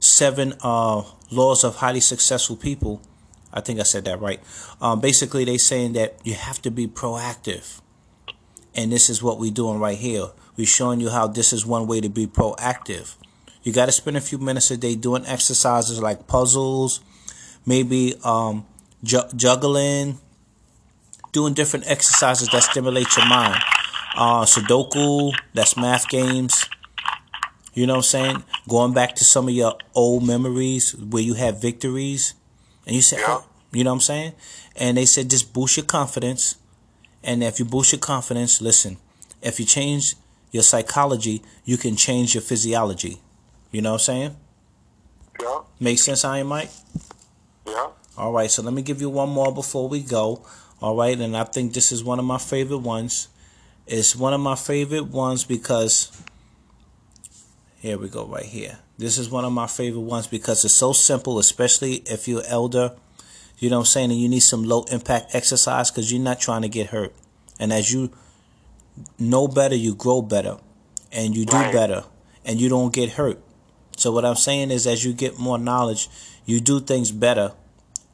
Seven 0.00 0.54
uh, 0.62 1.02
Laws 1.30 1.64
of 1.64 1.76
Highly 1.76 2.00
Successful 2.00 2.56
People, 2.56 3.02
I 3.52 3.60
think 3.60 3.78
I 3.78 3.82
said 3.82 4.06
that 4.06 4.20
right. 4.20 4.40
Um, 4.80 5.00
basically, 5.00 5.44
they 5.44 5.58
saying 5.58 5.92
that 5.92 6.16
you 6.24 6.32
have 6.32 6.62
to 6.62 6.70
be 6.70 6.86
proactive, 6.86 7.82
and 8.74 8.90
this 8.90 9.10
is 9.10 9.22
what 9.22 9.38
we're 9.38 9.50
doing 9.52 9.78
right 9.78 9.98
here. 9.98 10.28
We're 10.56 10.66
showing 10.66 11.00
you 11.00 11.10
how 11.10 11.26
this 11.26 11.52
is 11.52 11.64
one 11.64 11.86
way 11.86 12.00
to 12.00 12.08
be 12.08 12.26
proactive. 12.26 13.16
You 13.62 13.72
got 13.72 13.86
to 13.86 13.92
spend 13.92 14.16
a 14.16 14.20
few 14.20 14.38
minutes 14.38 14.70
a 14.70 14.76
day 14.76 14.94
doing 14.96 15.24
exercises 15.26 16.00
like 16.00 16.26
puzzles, 16.26 17.00
maybe 17.64 18.16
um, 18.24 18.66
ju- 19.04 19.28
juggling, 19.34 20.18
doing 21.32 21.54
different 21.54 21.88
exercises 21.88 22.48
that 22.48 22.62
stimulate 22.62 23.16
your 23.16 23.26
mind. 23.26 23.62
Uh, 24.14 24.44
Sudoku, 24.44 25.32
that's 25.54 25.76
math 25.76 26.08
games. 26.08 26.68
You 27.72 27.86
know 27.86 27.94
what 27.94 27.98
I'm 27.98 28.02
saying? 28.02 28.44
Going 28.68 28.92
back 28.92 29.14
to 29.16 29.24
some 29.24 29.48
of 29.48 29.54
your 29.54 29.74
old 29.94 30.26
memories 30.26 30.94
where 30.94 31.22
you 31.22 31.34
had 31.34 31.60
victories. 31.60 32.34
And 32.86 32.94
you 32.94 33.00
said, 33.00 33.20
oh, 33.22 33.46
you 33.72 33.84
know 33.84 33.90
what 33.90 33.96
I'm 33.96 34.00
saying? 34.00 34.32
And 34.76 34.98
they 34.98 35.06
said, 35.06 35.30
just 35.30 35.54
boost 35.54 35.78
your 35.78 35.86
confidence. 35.86 36.56
And 37.22 37.42
if 37.42 37.58
you 37.58 37.64
boost 37.64 37.92
your 37.92 38.00
confidence, 38.00 38.60
listen, 38.60 38.98
if 39.40 39.58
you 39.58 39.64
change 39.64 40.16
your 40.52 40.62
psychology, 40.62 41.42
you 41.64 41.76
can 41.76 41.96
change 41.96 42.34
your 42.34 42.42
physiology. 42.42 43.20
You 43.72 43.82
know 43.82 43.92
what 43.92 44.08
I'm 44.08 44.14
saying? 44.14 44.36
Yeah. 45.40 45.60
Make 45.80 45.98
sense, 45.98 46.24
Iron 46.24 46.46
Mike? 46.46 46.70
Yeah. 47.66 47.88
All 48.16 48.32
right, 48.32 48.50
so 48.50 48.62
let 48.62 48.74
me 48.74 48.82
give 48.82 49.00
you 49.00 49.10
one 49.10 49.30
more 49.30 49.52
before 49.52 49.88
we 49.88 50.02
go. 50.02 50.46
All 50.80 50.94
right, 50.94 51.18
and 51.18 51.36
I 51.36 51.44
think 51.44 51.72
this 51.72 51.90
is 51.90 52.04
one 52.04 52.18
of 52.18 52.24
my 52.24 52.38
favorite 52.38 52.78
ones. 52.78 53.28
It's 53.86 54.14
one 54.14 54.34
of 54.34 54.40
my 54.40 54.54
favorite 54.54 55.06
ones 55.06 55.44
because 55.44 56.12
here 57.80 57.98
we 57.98 58.08
go, 58.08 58.26
right 58.26 58.44
here. 58.44 58.78
This 58.98 59.18
is 59.18 59.30
one 59.30 59.44
of 59.44 59.52
my 59.52 59.66
favorite 59.66 60.02
ones 60.02 60.26
because 60.26 60.64
it's 60.64 60.74
so 60.74 60.92
simple, 60.92 61.38
especially 61.38 61.94
if 62.06 62.28
you're 62.28 62.44
elder. 62.46 62.92
You 63.58 63.70
know 63.70 63.78
what 63.78 63.82
I'm 63.82 63.86
saying? 63.86 64.10
And 64.10 64.20
you 64.20 64.28
need 64.28 64.40
some 64.40 64.64
low 64.64 64.84
impact 64.84 65.34
exercise 65.34 65.90
because 65.90 66.12
you're 66.12 66.20
not 66.20 66.40
trying 66.40 66.62
to 66.62 66.68
get 66.68 66.88
hurt. 66.88 67.12
And 67.58 67.72
as 67.72 67.92
you 67.92 68.12
know 69.18 69.48
better, 69.48 69.74
you 69.74 69.94
grow 69.94 70.22
better 70.22 70.58
and 71.10 71.36
you 71.36 71.44
do 71.44 71.56
Right. 71.56 71.72
better 71.72 72.04
and 72.44 72.60
you 72.60 72.68
don't 72.68 72.92
get 72.92 73.10
hurt. 73.10 73.42
So, 73.96 74.10
what 74.10 74.24
I'm 74.24 74.36
saying 74.36 74.70
is, 74.70 74.86
as 74.86 75.04
you 75.04 75.12
get 75.12 75.38
more 75.38 75.58
knowledge, 75.58 76.08
you 76.46 76.60
do 76.60 76.80
things 76.80 77.10
better 77.12 77.52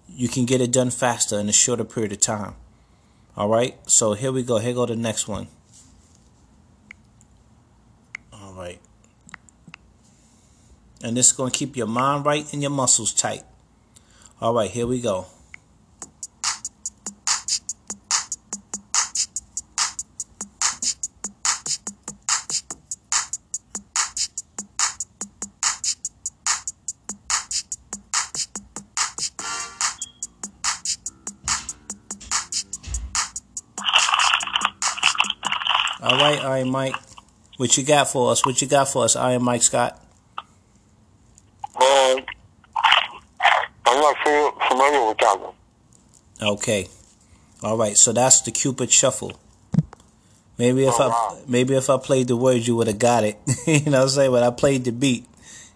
you 0.09 0.29
can 0.29 0.47
get 0.47 0.61
it 0.61 0.73
done 0.73 0.91
faster 0.91 1.39
in 1.39 1.49
a 1.49 1.53
shorter 1.53 1.85
period 1.85 2.13
of 2.13 2.21
time. 2.21 2.55
All 3.37 3.49
right, 3.49 3.77
so 3.87 4.15
here 4.15 4.33
we 4.33 4.43
go. 4.43 4.59
Here 4.59 4.75
go 4.75 4.85
the 4.87 4.97
next 4.97 5.29
one. 5.29 5.47
All 8.33 8.53
right, 8.55 8.81
and 11.03 11.17
this 11.17 11.27
is 11.27 11.33
going 11.33 11.53
to 11.53 11.57
keep 11.57 11.77
your 11.77 11.87
mind 11.87 12.27
right 12.27 12.53
and 12.53 12.63
your 12.63 12.71
muscles 12.73 13.13
tight. 13.13 13.45
All 14.41 14.55
right, 14.55 14.71
here 14.71 14.87
we 14.87 15.01
go. 15.01 15.27
All 36.01 36.17
right, 36.19 36.39
Iron 36.45 36.71
Mike. 36.71 36.95
What 37.57 37.77
you 37.77 37.85
got 37.85 38.09
for 38.09 38.31
us? 38.31 38.45
What 38.47 38.63
you 38.63 38.69
got 38.69 38.89
for 38.89 39.05
us, 39.05 39.17
Iron 39.17 39.43
Mike 39.43 39.63
Scott? 39.63 40.01
Um, 41.77 42.21
I'm 43.87 44.01
not 44.01 44.17
familiar, 44.23 44.51
familiar 44.69 45.09
with 45.09 45.19
that 45.19 45.41
one. 45.41 45.55
Okay. 46.41 46.89
All 47.63 47.77
right. 47.77 47.97
So 47.97 48.13
that's 48.13 48.43
the 48.43 48.53
Cupid 48.53 48.93
Shuffle. 48.93 49.39
Maybe 50.57 50.85
if 50.85 50.95
Oh, 50.99 51.05
I 51.05 51.09
wow. 51.09 51.39
maybe 51.49 51.75
if 51.75 51.89
I 51.91 51.99
played 51.99 52.29
the 52.29 52.37
words, 52.37 52.67
you 52.69 52.77
would 52.77 52.87
have 52.89 52.99
got 52.99 53.25
it. 53.25 53.39
you 53.67 53.81
know 53.91 53.99
what 53.99 54.03
I'm 54.05 54.09
saying? 54.09 54.31
But 54.31 54.43
I 54.45 54.51
played 54.51 54.85
the 54.85 54.93
beat. 54.93 55.27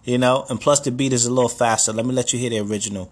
You 0.05 0.17
know, 0.17 0.45
and 0.49 0.59
plus 0.59 0.81
the 0.81 0.91
beat 0.91 1.13
is 1.13 1.25
a 1.25 1.31
little 1.33 1.47
faster. 1.49 1.93
Let 1.93 2.05
me 2.05 2.13
let 2.13 2.33
you 2.33 2.39
hear 2.39 2.49
the 2.49 2.59
original. 2.59 3.09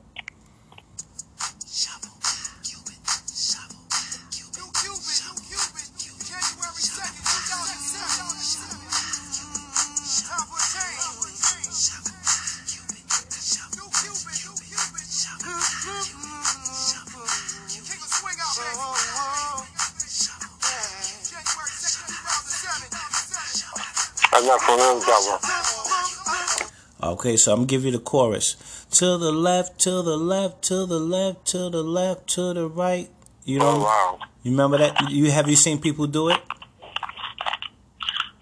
2007. 24.42 24.42
I'm 24.42 24.48
not 24.48 24.62
familiar 24.62 24.96
with. 24.96 26.72
Okay, 27.04 27.38
so 27.38 27.52
I'm 27.54 27.60
gonna 27.60 27.68
give 27.68 27.86
you 27.86 27.92
the 27.92 28.00
chorus. 28.00 28.56
To 28.92 29.18
the 29.18 29.32
left, 29.32 29.80
to 29.82 30.02
the 30.02 30.18
left, 30.18 30.62
to 30.66 30.86
the 30.86 31.00
left, 31.00 31.46
to 31.48 31.70
the 31.70 31.84
left, 31.84 32.28
to 32.36 32.54
the 32.54 32.68
right. 32.68 33.10
You 33.46 33.60
know, 33.60 33.70
Oh, 33.70 33.80
wow. 33.84 34.20
you 34.44 34.52
remember 34.52 34.78
that? 34.78 35.10
You 35.10 35.32
have 35.32 35.50
you 35.50 35.56
seen 35.56 35.80
people 35.80 36.06
do 36.08 36.30
it? 36.30 36.40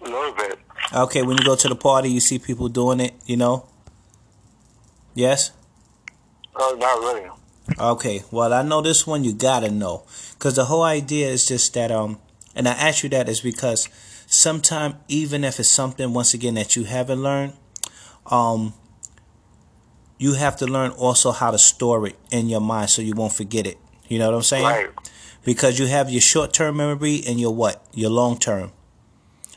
A 0.02 0.04
little 0.04 0.32
bit. 0.32 0.58
Okay, 0.92 1.22
when 1.22 1.38
you 1.38 1.44
go 1.44 1.56
to 1.56 1.68
the 1.68 1.76
party, 1.76 2.10
you 2.10 2.20
see 2.20 2.38
people 2.38 2.68
doing 2.68 3.00
it. 3.00 3.14
You 3.24 3.36
know. 3.36 3.66
Yes. 5.14 5.52
Oh, 6.56 6.76
not 6.78 6.98
really. 6.98 7.30
Okay, 7.78 8.24
well, 8.30 8.52
I 8.52 8.62
know 8.62 8.82
this 8.82 9.06
one 9.06 9.22
you 9.24 9.32
gotta 9.32 9.70
know, 9.70 10.02
cause 10.38 10.56
the 10.56 10.64
whole 10.66 10.82
idea 10.82 11.28
is 11.28 11.46
just 11.46 11.72
that 11.74 11.90
um, 11.92 12.18
and 12.54 12.66
I 12.68 12.72
ask 12.72 13.04
you 13.04 13.08
that 13.10 13.28
is 13.28 13.40
because 13.40 13.88
sometime 14.30 14.94
even 15.08 15.42
if 15.42 15.58
it's 15.58 15.68
something 15.68 16.14
once 16.14 16.32
again 16.32 16.54
that 16.54 16.76
you 16.76 16.84
haven't 16.84 17.20
learned, 17.20 17.52
um, 18.26 18.72
you 20.18 20.34
have 20.34 20.56
to 20.56 20.66
learn 20.66 20.92
also 20.92 21.32
how 21.32 21.50
to 21.50 21.58
store 21.58 22.06
it 22.06 22.16
in 22.30 22.48
your 22.48 22.60
mind 22.60 22.90
so 22.90 23.02
you 23.02 23.12
won't 23.14 23.32
forget 23.32 23.66
it. 23.66 23.76
You 24.08 24.20
know 24.20 24.26
what 24.26 24.36
I'm 24.36 24.42
saying? 24.42 24.64
Right. 24.64 24.88
Because 25.44 25.78
you 25.78 25.86
have 25.86 26.10
your 26.10 26.20
short 26.20 26.52
term 26.52 26.76
memory 26.76 27.22
and 27.26 27.40
your 27.40 27.52
what? 27.52 27.84
Your 27.92 28.10
long 28.10 28.38
term. 28.38 28.70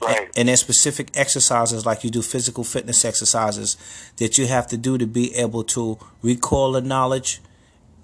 Right. 0.02 0.28
And 0.36 0.48
there's 0.50 0.62
specific 0.62 1.12
exercises 1.14 1.86
like 1.86 2.04
you 2.04 2.10
do 2.10 2.24
physical 2.24 2.64
fitness 2.64 3.06
exercises 3.06 3.78
that 4.18 4.40
you 4.40 4.48
have 4.48 4.66
to 4.68 4.78
do 4.78 4.98
to 4.98 5.06
be 5.06 5.36
able 5.36 5.64
to 5.66 6.00
recall 6.24 6.72
the 6.72 6.82
knowledge 6.82 7.42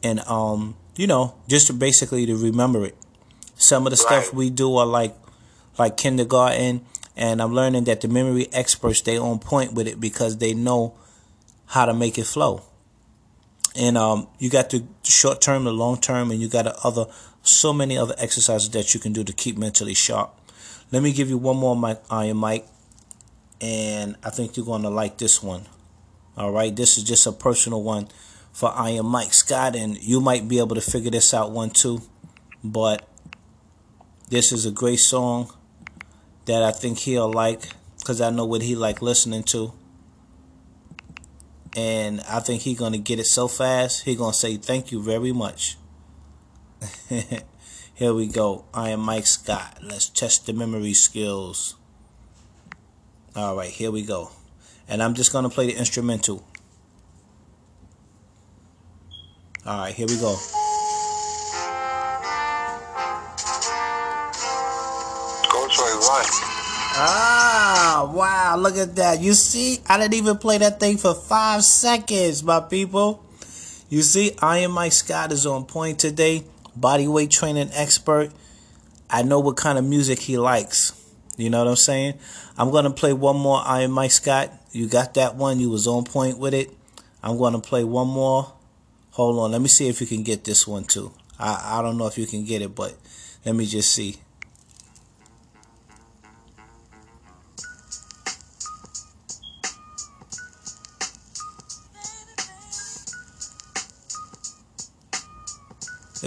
and 0.01 0.21
um 0.21 0.77
you 0.95 1.08
know 1.08 1.36
just 1.49 1.67
to 1.67 1.73
basically 1.73 2.27
to 2.27 2.36
remember 2.36 2.86
it. 2.86 2.95
Some 3.55 3.88
of 3.88 3.91
the 3.91 3.97
stuff 3.97 4.34
we 4.34 4.49
do 4.49 4.75
are 4.75 4.86
like 4.86 5.15
like 5.79 5.97
kindergarten 5.97 6.85
and 7.15 7.41
I'm 7.41 7.53
learning 7.53 7.85
that 7.85 8.01
the 8.01 8.07
memory 8.07 8.47
experts 8.53 9.01
they 9.01 9.17
on 9.17 9.39
point 9.39 9.73
with 9.73 9.87
it 9.87 9.99
because 9.99 10.37
they 10.37 10.53
know 10.53 10.95
how 11.67 11.85
to 11.85 11.93
make 11.93 12.17
it 12.17 12.25
flow. 12.25 12.63
And 13.75 13.97
um 13.97 14.27
you 14.37 14.49
got 14.49 14.69
the 14.69 14.83
short 15.03 15.41
term, 15.41 15.63
the 15.63 15.73
long 15.73 15.99
term 15.99 16.31
and 16.31 16.41
you 16.41 16.47
got 16.47 16.65
the 16.65 16.75
other 16.83 17.05
so 17.41 17.73
many 17.73 17.97
other 17.97 18.15
exercises 18.17 18.69
that 18.71 18.93
you 18.93 18.99
can 18.99 19.13
do 19.13 19.23
to 19.23 19.33
keep 19.33 19.57
mentally 19.57 19.93
sharp. 19.93 20.35
Let 20.91 21.03
me 21.03 21.13
give 21.13 21.29
you 21.29 21.37
one 21.37 21.57
more 21.57 21.75
mic, 21.75 21.99
Iron 22.09 22.37
Mike, 22.37 22.67
and 23.61 24.15
I 24.23 24.29
think 24.29 24.57
you're 24.57 24.65
going 24.65 24.81
to 24.81 24.89
like 24.89 25.17
this 25.17 25.41
one. 25.41 25.67
All 26.35 26.51
right, 26.51 26.75
this 26.75 26.97
is 26.97 27.03
just 27.03 27.27
a 27.27 27.31
personal 27.31 27.83
one 27.83 28.07
for 28.51 28.71
Iron 28.75 29.05
Mike 29.05 29.33
Scott, 29.33 29.75
and 29.75 30.01
you 30.01 30.19
might 30.19 30.47
be 30.47 30.57
able 30.57 30.75
to 30.75 30.81
figure 30.81 31.11
this 31.11 31.33
out 31.33 31.51
one 31.51 31.69
too. 31.69 32.01
But 32.63 33.07
this 34.29 34.51
is 34.51 34.65
a 34.65 34.71
great 34.71 34.99
song 34.99 35.51
that 36.49 36.63
I 36.63 36.71
think 36.71 36.97
he'll 36.97 37.31
like 37.31 37.62
because 37.99 38.19
I 38.21 38.31
know 38.31 38.43
what 38.43 38.63
he 38.63 38.75
like 38.75 39.03
listening 39.03 39.43
to. 39.43 39.71
And 41.75 42.21
I 42.21 42.39
think 42.39 42.63
he's 42.63 42.79
gonna 42.79 42.97
get 42.97 43.19
it 43.19 43.27
so 43.27 43.47
fast, 43.47 44.03
he 44.05 44.15
gonna 44.15 44.33
say 44.33 44.57
thank 44.57 44.91
you 44.91 44.99
very 45.01 45.31
much. 45.31 45.77
Here 47.93 48.13
we 48.13 48.27
go. 48.27 48.65
Iron 48.73 49.01
Mike 49.01 49.27
Scott. 49.27 49.77
Let's 49.83 50.09
test 50.09 50.47
the 50.47 50.53
memory 50.53 50.93
skills. 50.93 51.75
All 53.35 53.57
right, 53.57 53.69
here 53.69 53.91
we 53.91 54.03
go. 54.03 54.31
And 54.88 55.03
I'm 55.03 55.13
just 55.13 55.33
going 55.33 55.43
to 55.43 55.49
play 55.49 55.67
the 55.67 55.75
instrumental. 55.77 56.47
All 59.65 59.79
right, 59.79 59.93
here 59.93 60.07
we 60.07 60.17
go. 60.17 60.38
Ah, 67.01 68.12
wow, 68.13 68.57
look 68.57 68.75
at 68.75 68.97
that. 68.97 69.21
You 69.21 69.33
see, 69.33 69.79
I 69.88 69.97
didn't 69.97 70.15
even 70.15 70.38
play 70.38 70.57
that 70.57 70.81
thing 70.81 70.97
for 70.97 71.13
five 71.13 71.63
seconds, 71.63 72.43
my 72.43 72.59
people. 72.59 73.23
You 73.89 74.01
see, 74.01 74.35
Iron 74.41 74.71
Mike 74.71 74.91
Scott 74.91 75.31
is 75.31 75.45
on 75.45 75.65
point 75.65 75.97
today. 75.97 76.43
Body 76.75 77.07
weight 77.07 77.31
training 77.31 77.69
expert. 77.73 78.31
I 79.09 79.23
know 79.23 79.39
what 79.39 79.55
kind 79.55 79.77
of 79.77 79.85
music 79.85 80.19
he 80.19 80.38
likes. 80.38 80.91
You 81.38 81.49
know 81.49 81.59
what 81.59 81.69
I'm 81.69 81.77
saying? 81.77 82.15
I'm 82.57 82.69
to 82.83 82.89
play 82.89 83.13
one 83.13 83.38
more 83.38 83.62
Iron 83.65 83.91
Mike 83.91 84.12
Scott. 84.12 84.51
You 84.73 84.88
got 84.88 85.13
that 85.13 85.35
one. 85.35 85.62
You 85.62 85.69
was 85.69 85.88
on 85.88 86.03
point 86.03 86.38
with 86.38 86.53
it. 86.53 86.69
I'm 87.23 87.38
to 87.53 87.59
play 87.59 87.85
one 87.85 88.09
more. 88.09 88.51
Hold 89.12 89.39
on. 89.39 89.53
Let 89.53 89.62
me 89.62 89.69
see 89.69 89.88
if 89.88 90.01
you 90.01 90.07
can 90.07 90.23
get 90.23 90.43
this 90.43 90.67
one 90.67 90.83
too. 90.83 91.13
I, 91.39 91.79
I 91.79 91.81
don't 91.81 91.97
know 91.97 92.07
if 92.07 92.17
you 92.17 92.27
can 92.27 92.43
get 92.43 92.62
it, 92.62 92.75
but 92.75 92.93
let 93.45 93.55
me 93.55 93.65
just 93.65 93.95
see. 93.95 94.17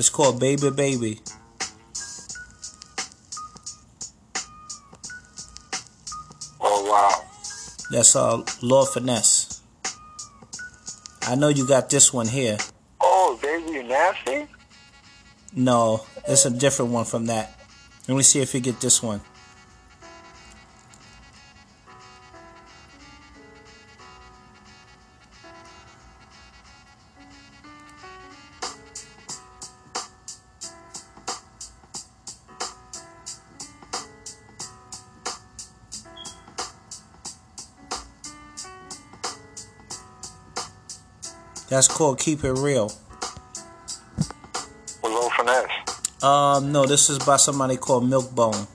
It's 0.02 0.10
called 0.10 0.40
Baby 0.40 0.68
Baby. 0.70 1.20
Oh 6.60 6.90
wow. 6.90 7.22
That's 7.88 8.16
uh 8.16 8.42
Lord 8.62 8.88
Finesse. 8.88 9.60
I 11.22 11.36
know 11.36 11.46
you 11.50 11.68
got 11.68 11.88
this 11.88 12.12
one 12.12 12.26
here. 12.26 12.58
Oh, 13.00 13.38
baby, 13.40 13.86
nasty. 13.86 14.48
No, 15.54 16.04
it's 16.26 16.46
a 16.46 16.50
different 16.50 16.90
one 16.90 17.04
from 17.04 17.26
that. 17.26 17.60
Let 18.08 18.16
me 18.16 18.24
see 18.24 18.40
if 18.40 18.54
you 18.54 18.60
get 18.60 18.80
this 18.80 19.04
one. 19.04 19.20
That's 41.72 41.88
called 41.88 42.18
Keep 42.18 42.44
It 42.44 42.52
Real. 42.52 42.92
With 44.18 44.28
Lord 45.04 45.32
Finesse. 45.32 46.22
Um, 46.22 46.70
no, 46.70 46.85
this 46.85 47.08
is 47.08 47.18
by 47.20 47.38
somebody 47.38 47.78
called 47.78 48.04
Milkbone. 48.04 48.68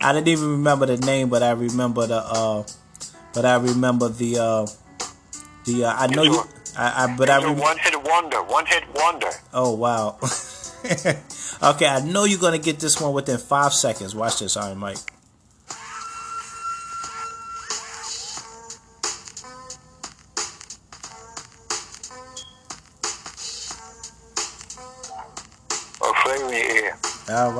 I 0.00 0.12
didn't 0.12 0.28
even 0.28 0.52
remember 0.52 0.86
the 0.86 0.98
name, 0.98 1.30
but 1.30 1.42
I 1.42 1.50
remember 1.50 2.06
the 2.06 2.18
uh, 2.18 2.62
but 3.34 3.44
I 3.44 3.56
remember 3.56 4.08
the 4.08 4.38
uh, 4.38 4.66
the 5.64 5.86
uh, 5.86 5.96
I 5.98 6.06
know 6.06 6.22
you. 6.22 6.40
I, 6.78 7.06
I 7.06 7.16
but 7.16 7.28
I 7.28 7.38
remember. 7.38 7.60
one 7.60 7.78
hit 7.78 8.00
wonder. 8.04 8.40
One 8.44 8.66
hit 8.66 8.84
wonder. 8.94 9.30
Oh 9.52 9.74
wow. 9.74 10.16
okay, 11.74 11.86
I 11.88 12.04
know 12.06 12.22
you're 12.22 12.38
gonna 12.38 12.58
get 12.58 12.78
this 12.78 13.00
one 13.00 13.12
within 13.12 13.38
five 13.38 13.72
seconds. 13.72 14.14
Watch 14.14 14.38
this, 14.38 14.56
Iron 14.56 14.78
Mike. 14.78 14.98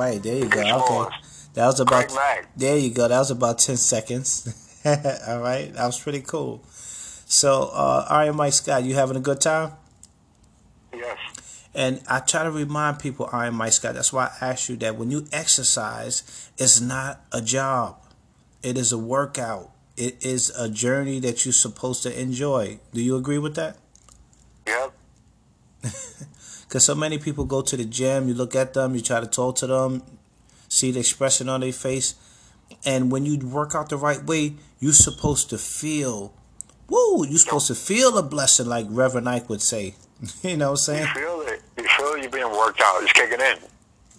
Right, 0.09 0.23
there 0.23 0.37
you 0.37 0.49
go. 0.49 0.59
Okay, 0.59 1.15
that 1.53 1.65
was 1.65 1.79
about. 1.79 2.11
There 2.55 2.77
you 2.77 2.91
go. 2.91 3.07
That 3.07 3.19
was 3.19 3.31
about 3.31 3.59
ten 3.59 3.77
seconds. 3.77 4.81
All 4.85 5.41
right, 5.41 5.73
that 5.73 5.85
was 5.85 5.99
pretty 5.99 6.21
cool. 6.21 6.63
So, 7.31 7.69
uh, 7.73 8.07
Iron 8.09 8.37
Mike 8.37 8.53
Scott, 8.53 8.83
you 8.83 8.95
having 8.95 9.15
a 9.15 9.19
good 9.19 9.39
time? 9.39 9.73
Yes. 10.91 11.67
And 11.75 12.01
I 12.09 12.19
try 12.21 12.43
to 12.43 12.49
remind 12.49 12.97
people, 12.97 13.29
Iron 13.31 13.53
Mike 13.53 13.73
Scott, 13.73 13.93
that's 13.93 14.11
why 14.11 14.31
I 14.41 14.47
ask 14.49 14.67
you 14.67 14.75
that 14.77 14.95
when 14.95 15.11
you 15.11 15.27
exercise, 15.31 16.49
it's 16.57 16.81
not 16.81 17.21
a 17.31 17.41
job. 17.41 17.97
It 18.63 18.77
is 18.77 18.91
a 18.91 18.97
workout. 18.97 19.69
It 19.95 20.25
is 20.25 20.49
a 20.57 20.69
journey 20.69 21.19
that 21.19 21.45
you're 21.45 21.53
supposed 21.53 22.01
to 22.03 22.19
enjoy. 22.19 22.79
Do 22.93 23.01
you 23.01 23.15
agree 23.15 23.37
with 23.37 23.55
that? 23.55 23.77
Yep. 24.65 24.93
Because 26.69 26.85
so 26.85 26.93
many 26.93 27.17
people 27.17 27.45
go 27.45 27.63
to 27.63 27.75
the 27.75 27.83
gym, 27.83 28.27
you 28.27 28.35
look 28.35 28.55
at 28.55 28.75
them, 28.75 28.93
you 28.93 29.01
try 29.01 29.19
to 29.19 29.25
talk 29.25 29.55
to 29.55 29.65
them, 29.65 30.03
see 30.67 30.91
the 30.91 30.99
expression 30.99 31.49
on 31.49 31.61
their 31.61 31.73
face. 31.73 32.13
And 32.85 33.11
when 33.11 33.25
you 33.25 33.39
work 33.39 33.73
out 33.73 33.89
the 33.89 33.97
right 33.97 34.23
way, 34.23 34.53
you're 34.79 34.93
supposed 34.93 35.49
to 35.49 35.57
feel, 35.57 36.31
woo, 36.87 37.25
you're 37.25 37.39
supposed 37.39 37.65
to 37.67 37.75
feel 37.75 38.15
a 38.19 38.21
blessing, 38.21 38.67
like 38.67 38.85
Reverend 38.87 39.27
Ike 39.27 39.49
would 39.49 39.63
say. 39.63 39.95
you 40.43 40.57
know 40.57 40.67
what 40.67 40.71
I'm 40.71 40.77
saying? 40.77 41.07
You 41.07 41.21
feel 41.21 41.41
it. 41.41 41.61
You 41.75 41.87
feel 41.87 42.17
you 42.19 42.29
being 42.29 42.51
worked 42.51 42.81
out. 42.81 43.01
It's 43.01 43.13
kicking 43.13 43.41
in. 43.41 43.57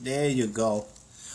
There 0.01 0.29
you 0.29 0.49
go. 0.49 0.87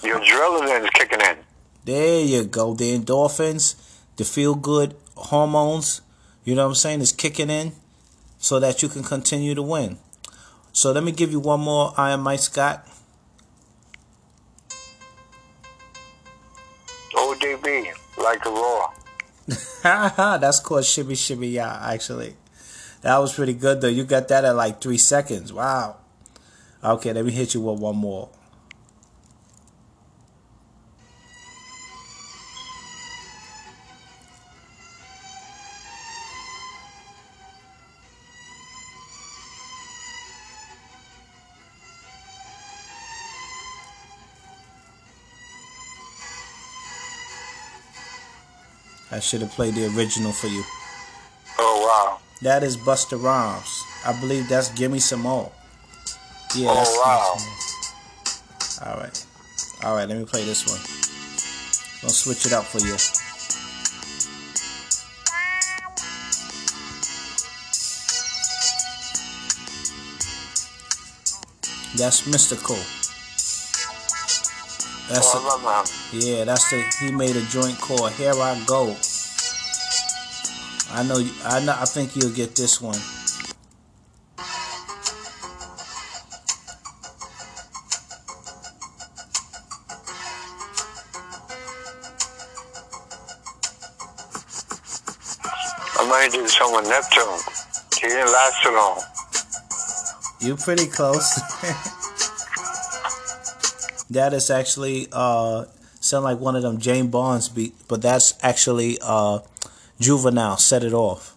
Your 0.04 0.19
adrenaline 0.19 0.84
is 0.84 0.89
kicking 0.89 1.21
in. 1.21 1.38
There 1.86 2.25
you 2.25 2.43
go. 2.43 2.73
The 2.73 2.99
endorphins, 2.99 3.75
the 4.17 4.25
feel 4.25 4.54
good 4.54 4.97
hormones, 5.15 6.01
you 6.43 6.56
know 6.56 6.63
what 6.63 6.69
I'm 6.71 6.75
saying, 6.75 6.99
is 6.99 7.13
kicking 7.13 7.49
in 7.49 7.71
so 8.38 8.60
that 8.60 8.84
you 8.84 8.89
can 8.89 9.04
continue 9.04 9.56
to 9.56 9.62
win. 9.62 9.97
So 10.75 10.91
let 10.91 11.05
me 11.05 11.13
give 11.13 11.31
you 11.31 11.39
one 11.39 11.61
more 11.61 11.93
Iron 11.95 12.19
Mike 12.19 12.41
Scott. 12.41 12.85
ODB, 17.13 17.93
like 18.17 18.45
a 18.45 18.49
raw. 18.49 18.91
That's 20.38 20.59
called 20.59 20.83
Shimmy 20.83 21.15
Shimmy 21.15 21.47
Ya, 21.47 21.79
actually. 21.81 22.35
That 23.03 23.17
was 23.19 23.33
pretty 23.33 23.53
good 23.53 23.79
though. 23.79 23.88
You 23.88 24.03
got 24.03 24.27
that 24.27 24.43
at 24.43 24.53
like 24.57 24.81
three 24.81 24.97
seconds. 24.97 25.53
Wow. 25.53 25.95
Okay, 26.83 27.13
let 27.13 27.23
me 27.23 27.31
hit 27.31 27.53
you 27.53 27.61
with 27.61 27.79
one 27.79 27.95
more. 27.95 28.27
Should 49.25 49.41
have 49.41 49.49
played 49.51 49.73
the 49.73 49.85
original 49.97 50.31
for 50.31 50.45
you. 50.45 50.63
Oh 51.57 51.81
wow. 51.88 52.19
That 52.43 52.61
is 52.61 52.77
Busta 52.77 53.19
Rhymes. 53.21 53.83
I 54.05 54.13
believe 54.21 54.47
that's 54.47 54.69
Gimme 54.69 54.99
Some 54.99 55.21
More. 55.21 55.51
Yeah, 56.55 56.69
Oh, 56.69 56.75
that's 56.75 56.95
wow. 56.95 57.33
Gimme 57.38 58.59
Some 58.59 58.88
More. 58.88 58.93
All 58.93 59.01
right. 59.01 59.25
All 59.83 59.95
right, 59.95 60.07
let 60.07 60.17
me 60.19 60.25
play 60.25 60.45
this 60.45 60.67
one. 60.67 60.79
Gonna 62.01 62.13
switch 62.13 62.45
it 62.45 62.53
up 62.53 62.65
for 62.65 62.79
you. 62.85 62.95
That's 71.97 72.21
Mystikal. 72.27 72.75
That's 75.09 75.29
Oh, 75.33 75.38
a, 75.38 75.41
I 75.41 75.55
remember 75.55 75.71
him. 75.71 76.21
yeah, 76.21 76.43
that's 76.43 76.69
the 76.69 76.83
he 76.99 77.11
made 77.11 77.35
a 77.35 77.41
joint 77.43 77.79
called 77.79 78.11
Here 78.13 78.33
I 78.33 78.61
Go. 78.65 78.95
I 80.95 81.03
know 81.03 81.19
I 81.43 81.60
know 81.65 81.75
I 81.77 81.84
think 81.84 82.15
you'll 82.15 82.31
get 82.31 82.55
this 82.55 82.79
one. 82.79 82.95
I 95.97 96.08
might 96.08 96.31
do 96.31 96.47
some 96.47 96.71
with 96.71 96.88
Neptune. 96.88 97.27
He 97.99 98.08
didn't 98.08 98.31
last 98.31 98.63
too 98.63 98.71
long. 98.71 99.03
You're 100.39 100.55
pretty 100.55 100.88
close. 100.88 101.36
that 104.12 104.31
is 104.31 104.49
actually 104.49 105.10
uh 105.12 105.65
sound 105.99 106.23
like 106.23 106.39
one 106.39 106.55
of 106.55 106.62
them 106.62 106.77
James 106.77 107.10
Bonds 107.10 107.49
beat, 107.49 107.75
but 107.89 108.01
that's 108.01 108.34
actually 108.41 108.97
uh 109.01 109.39
Juvenile 109.99 110.58
set 110.58 110.84
it 110.84 110.93
off. 110.93 111.36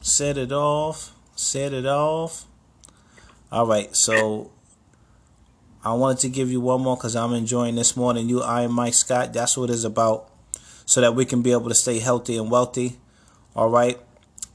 Set 0.00 0.36
it 0.36 0.52
off. 0.52 1.12
Set 1.36 1.72
it 1.72 1.86
off. 1.86 2.44
All 3.52 3.66
right, 3.66 3.94
so 3.94 4.50
I 5.84 5.94
wanted 5.94 6.18
to 6.20 6.28
give 6.28 6.50
you 6.50 6.60
one 6.60 6.82
more 6.82 6.96
because 6.96 7.16
I'm 7.16 7.32
enjoying 7.32 7.74
this 7.74 7.96
more 7.96 8.12
than 8.12 8.28
you. 8.28 8.42
Iron 8.42 8.72
Mike 8.72 8.94
Scott. 8.94 9.32
That's 9.32 9.56
what 9.56 9.70
it's 9.70 9.84
about. 9.84 10.30
So 10.84 11.00
that 11.00 11.14
we 11.14 11.24
can 11.24 11.42
be 11.42 11.52
able 11.52 11.68
to 11.68 11.74
stay 11.74 12.00
healthy 12.00 12.36
and 12.36 12.50
wealthy. 12.50 12.98
All 13.56 13.68
right. 13.68 13.98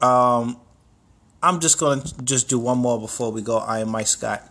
Um, 0.01 0.59
I'm 1.41 1.59
just 1.59 1.79
to 1.79 2.03
just 2.23 2.49
do 2.49 2.59
one 2.59 2.77
more 2.77 2.99
before 2.99 3.31
we 3.31 3.41
go. 3.41 3.57
Iron 3.57 3.89
Mike 3.89 4.07
Scott. 4.07 4.47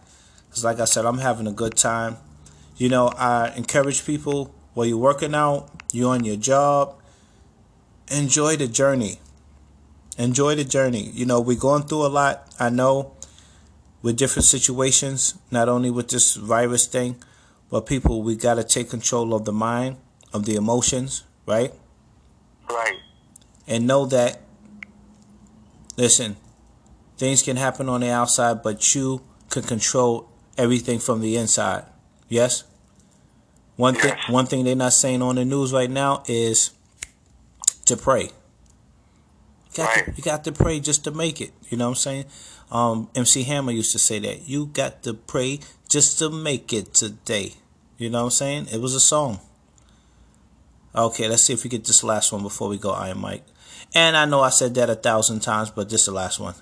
Because, 0.48 0.64
like 0.64 0.81
I 0.81 0.85
said, 0.85 1.05
I'm 1.05 1.18
having 1.18 1.46
a 1.46 1.53
good 1.53 1.77
time. 1.77 2.16
You 2.77 2.88
know, 2.88 3.09
I 3.09 3.53
encourage 3.57 4.05
people 4.05 4.55
while 4.74 4.87
you're 4.87 4.98
working 4.98 5.34
out, 5.34 5.70
you're 5.92 6.10
on 6.10 6.24
your 6.24 6.37
job, 6.37 7.00
enjoy 8.10 8.56
the 8.56 8.68
journey. 8.68 9.18
Enjoy 10.18 10.54
the 10.54 10.64
journey. 10.64 11.10
You 11.10 11.26
know, 11.26 11.40
we're 11.40 11.58
going 11.58 11.84
through 11.84 12.06
a 12.06 12.08
lot. 12.08 12.52
I 12.60 12.68
know 12.68 13.12
with 14.02 14.16
different 14.16 14.44
situations, 14.44 15.34
not 15.50 15.68
only 15.68 15.90
with 15.90 16.08
this 16.08 16.34
virus 16.34 16.87
thing, 16.87 17.16
but 17.70 17.87
people, 17.87 18.22
we 18.22 18.37
got 18.37 18.54
to 18.54 18.64
take 18.64 18.90
control 18.90 19.34
of 19.34 19.44
the 19.44 19.52
mind, 19.52 19.96
of 20.32 20.44
the 20.44 20.54
emotions, 20.56 21.24
right? 21.46 21.72
Right. 22.68 22.98
And 23.66 23.87
know 23.87 24.06
that, 24.06 24.40
listen, 25.96 26.37
things 27.16 27.42
can 27.42 27.56
happen 27.56 27.88
on 27.88 28.02
the 28.02 28.10
outside, 28.10 28.62
but 28.62 28.94
you 28.94 29.22
can 29.50 29.62
control 29.62 30.28
everything 30.58 30.98
from 30.98 31.20
the 31.20 31.37
inside. 31.37 31.84
Yes? 32.28 32.64
One 33.76 33.94
thing 33.94 34.14
one 34.28 34.46
thing 34.46 34.64
they're 34.64 34.76
not 34.76 34.92
saying 34.92 35.20
on 35.22 35.34
the 35.34 35.44
news 35.44 35.72
right 35.72 35.90
now 35.90 36.22
is 36.26 36.70
to 37.87 37.96
pray. 37.96 38.30
You 39.76 39.84
got, 39.84 39.94
to, 39.94 40.12
you 40.16 40.22
got 40.22 40.44
to 40.44 40.52
pray 40.52 40.78
just 40.78 41.02
to 41.04 41.10
make 41.10 41.40
it. 41.40 41.50
You 41.68 41.76
know 41.76 41.87
what 41.87 41.90
I'm 41.90 41.96
saying? 41.96 42.24
Um, 42.70 43.08
MC 43.14 43.42
Hammer 43.42 43.72
used 43.72 43.92
to 43.92 43.98
say 43.98 44.20
that. 44.20 44.48
You 44.48 44.66
got 44.66 45.02
to 45.02 45.14
pray 45.14 45.60
just 45.88 46.18
to 46.20 46.30
make 46.30 46.72
it 46.72 46.94
today. 46.94 47.54
You 47.98 48.10
know 48.10 48.18
what 48.18 48.24
I'm 48.24 48.30
saying? 48.30 48.68
It 48.72 48.80
was 48.80 48.94
a 48.94 49.00
song. 49.00 49.40
Okay, 50.94 51.28
let's 51.28 51.44
see 51.44 51.52
if 51.52 51.64
we 51.64 51.70
get 51.70 51.84
this 51.84 52.04
last 52.04 52.30
one 52.30 52.42
before 52.42 52.68
we 52.68 52.78
go, 52.78 52.92
Iron 52.92 53.18
Mike. 53.18 53.44
And 53.94 54.16
I 54.16 54.26
know 54.26 54.40
I 54.40 54.50
said 54.50 54.74
that 54.76 54.88
a 54.88 54.94
thousand 54.94 55.40
times, 55.40 55.70
but 55.70 55.90
this 55.90 56.02
is 56.02 56.06
the 56.06 56.12
last 56.12 56.38
one. 56.38 56.54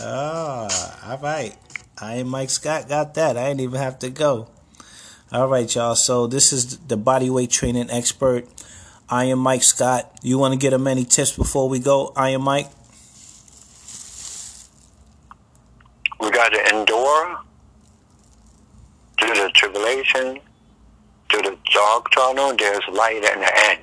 Ah, 0.00 1.10
all 1.10 1.18
right. 1.18 1.56
Iron 2.00 2.28
Mike 2.28 2.50
Scott. 2.50 2.88
Got 2.88 3.14
that. 3.14 3.36
I 3.36 3.48
didn't 3.48 3.60
even 3.60 3.78
have 3.80 3.98
to 4.00 4.10
go. 4.10 4.48
All 5.32 5.48
right, 5.48 5.72
y'all. 5.72 5.94
So 5.94 6.26
this 6.26 6.52
is 6.52 6.78
the 6.78 6.96
body 6.96 7.30
weight 7.30 7.50
training 7.50 7.90
expert. 7.90 8.46
Iron 9.08 9.38
Mike 9.38 9.62
Scott. 9.62 10.18
You 10.22 10.38
want 10.38 10.52
to 10.52 10.58
get 10.58 10.72
him 10.72 10.86
any 10.86 11.04
tips 11.04 11.36
before 11.36 11.68
we 11.68 11.78
go? 11.78 12.12
Iron 12.16 12.42
Mike. 12.42 12.70
We 16.20 16.30
got 16.30 16.50
to 16.50 16.76
endure 16.76 17.38
through 19.20 19.34
the 19.34 19.50
tribulation, 19.54 20.40
through 21.30 21.42
the 21.42 21.56
dark 21.72 22.10
tunnel. 22.10 22.54
There's 22.56 22.82
light 22.92 23.22
at 23.24 23.38
the 23.38 23.70
end, 23.70 23.80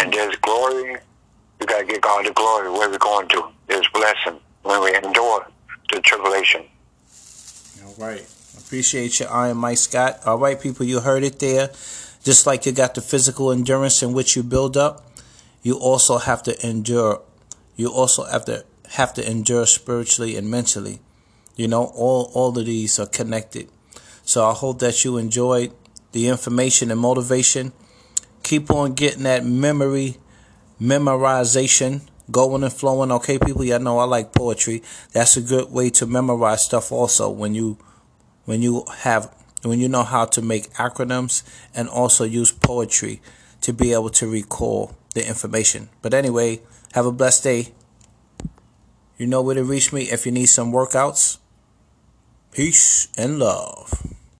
and 0.00 0.12
there's 0.12 0.36
glory. 0.36 0.96
We 1.58 1.66
got 1.66 1.80
to 1.80 1.84
get 1.84 2.00
God 2.00 2.24
the 2.24 2.32
glory. 2.32 2.70
Where 2.70 2.88
are 2.88 2.90
we 2.90 2.98
going 2.98 3.28
to? 3.28 3.48
There's 3.70 3.88
blessing 3.94 4.40
when 4.64 4.82
we 4.82 4.96
endure 4.96 5.46
the 5.92 6.00
tribulation. 6.00 6.64
All 7.86 7.94
right. 7.98 8.26
Appreciate 8.58 9.20
you, 9.20 9.26
Iron 9.26 9.58
Mike 9.58 9.78
Scott. 9.78 10.18
All 10.26 10.38
right, 10.38 10.60
people, 10.60 10.84
you 10.84 10.98
heard 10.98 11.22
it 11.22 11.38
there. 11.38 11.68
Just 12.24 12.48
like 12.48 12.66
you 12.66 12.72
got 12.72 12.96
the 12.96 13.00
physical 13.00 13.52
endurance 13.52 14.02
in 14.02 14.12
which 14.12 14.34
you 14.34 14.42
build 14.42 14.76
up, 14.76 15.06
you 15.62 15.78
also 15.78 16.18
have 16.18 16.42
to 16.42 16.66
endure. 16.66 17.22
You 17.76 17.92
also 17.92 18.24
have 18.24 18.44
to 18.46 18.64
have 18.94 19.14
to 19.14 19.30
endure 19.30 19.66
spiritually 19.66 20.36
and 20.36 20.50
mentally. 20.50 20.98
You 21.54 21.68
know, 21.68 21.92
all 21.94 22.32
all 22.34 22.58
of 22.58 22.66
these 22.66 22.98
are 22.98 23.06
connected. 23.06 23.68
So 24.24 24.44
I 24.48 24.52
hope 24.52 24.80
that 24.80 25.04
you 25.04 25.16
enjoyed 25.16 25.72
the 26.10 26.26
information 26.26 26.90
and 26.90 26.98
motivation. 26.98 27.72
Keep 28.42 28.68
on 28.72 28.94
getting 28.94 29.22
that 29.22 29.44
memory 29.44 30.16
memorization 30.80 32.09
going 32.30 32.62
and 32.62 32.72
flowing. 32.72 33.10
Okay, 33.12 33.38
people, 33.38 33.64
y'all 33.64 33.78
know 33.80 33.98
I 33.98 34.04
like 34.04 34.32
poetry. 34.32 34.82
That's 35.12 35.36
a 35.36 35.40
good 35.40 35.70
way 35.70 35.90
to 35.90 36.06
memorize 36.06 36.64
stuff 36.64 36.92
also 36.92 37.30
when 37.30 37.54
you 37.54 37.78
when 38.44 38.62
you 38.62 38.84
have 38.98 39.34
when 39.62 39.78
you 39.78 39.88
know 39.88 40.02
how 40.02 40.24
to 40.24 40.42
make 40.42 40.72
acronyms 40.74 41.42
and 41.74 41.88
also 41.88 42.24
use 42.24 42.50
poetry 42.50 43.20
to 43.60 43.72
be 43.72 43.92
able 43.92 44.10
to 44.10 44.26
recall 44.26 44.96
the 45.14 45.26
information. 45.26 45.88
But 46.02 46.14
anyway, 46.14 46.60
have 46.92 47.06
a 47.06 47.12
blessed 47.12 47.44
day. 47.44 47.74
You 49.18 49.26
know 49.26 49.42
where 49.42 49.54
to 49.54 49.64
reach 49.64 49.92
me 49.92 50.04
if 50.04 50.24
you 50.24 50.32
need 50.32 50.46
some 50.46 50.72
workouts. 50.72 51.38
Peace 52.52 53.08
and 53.18 53.38
love. 53.38 54.19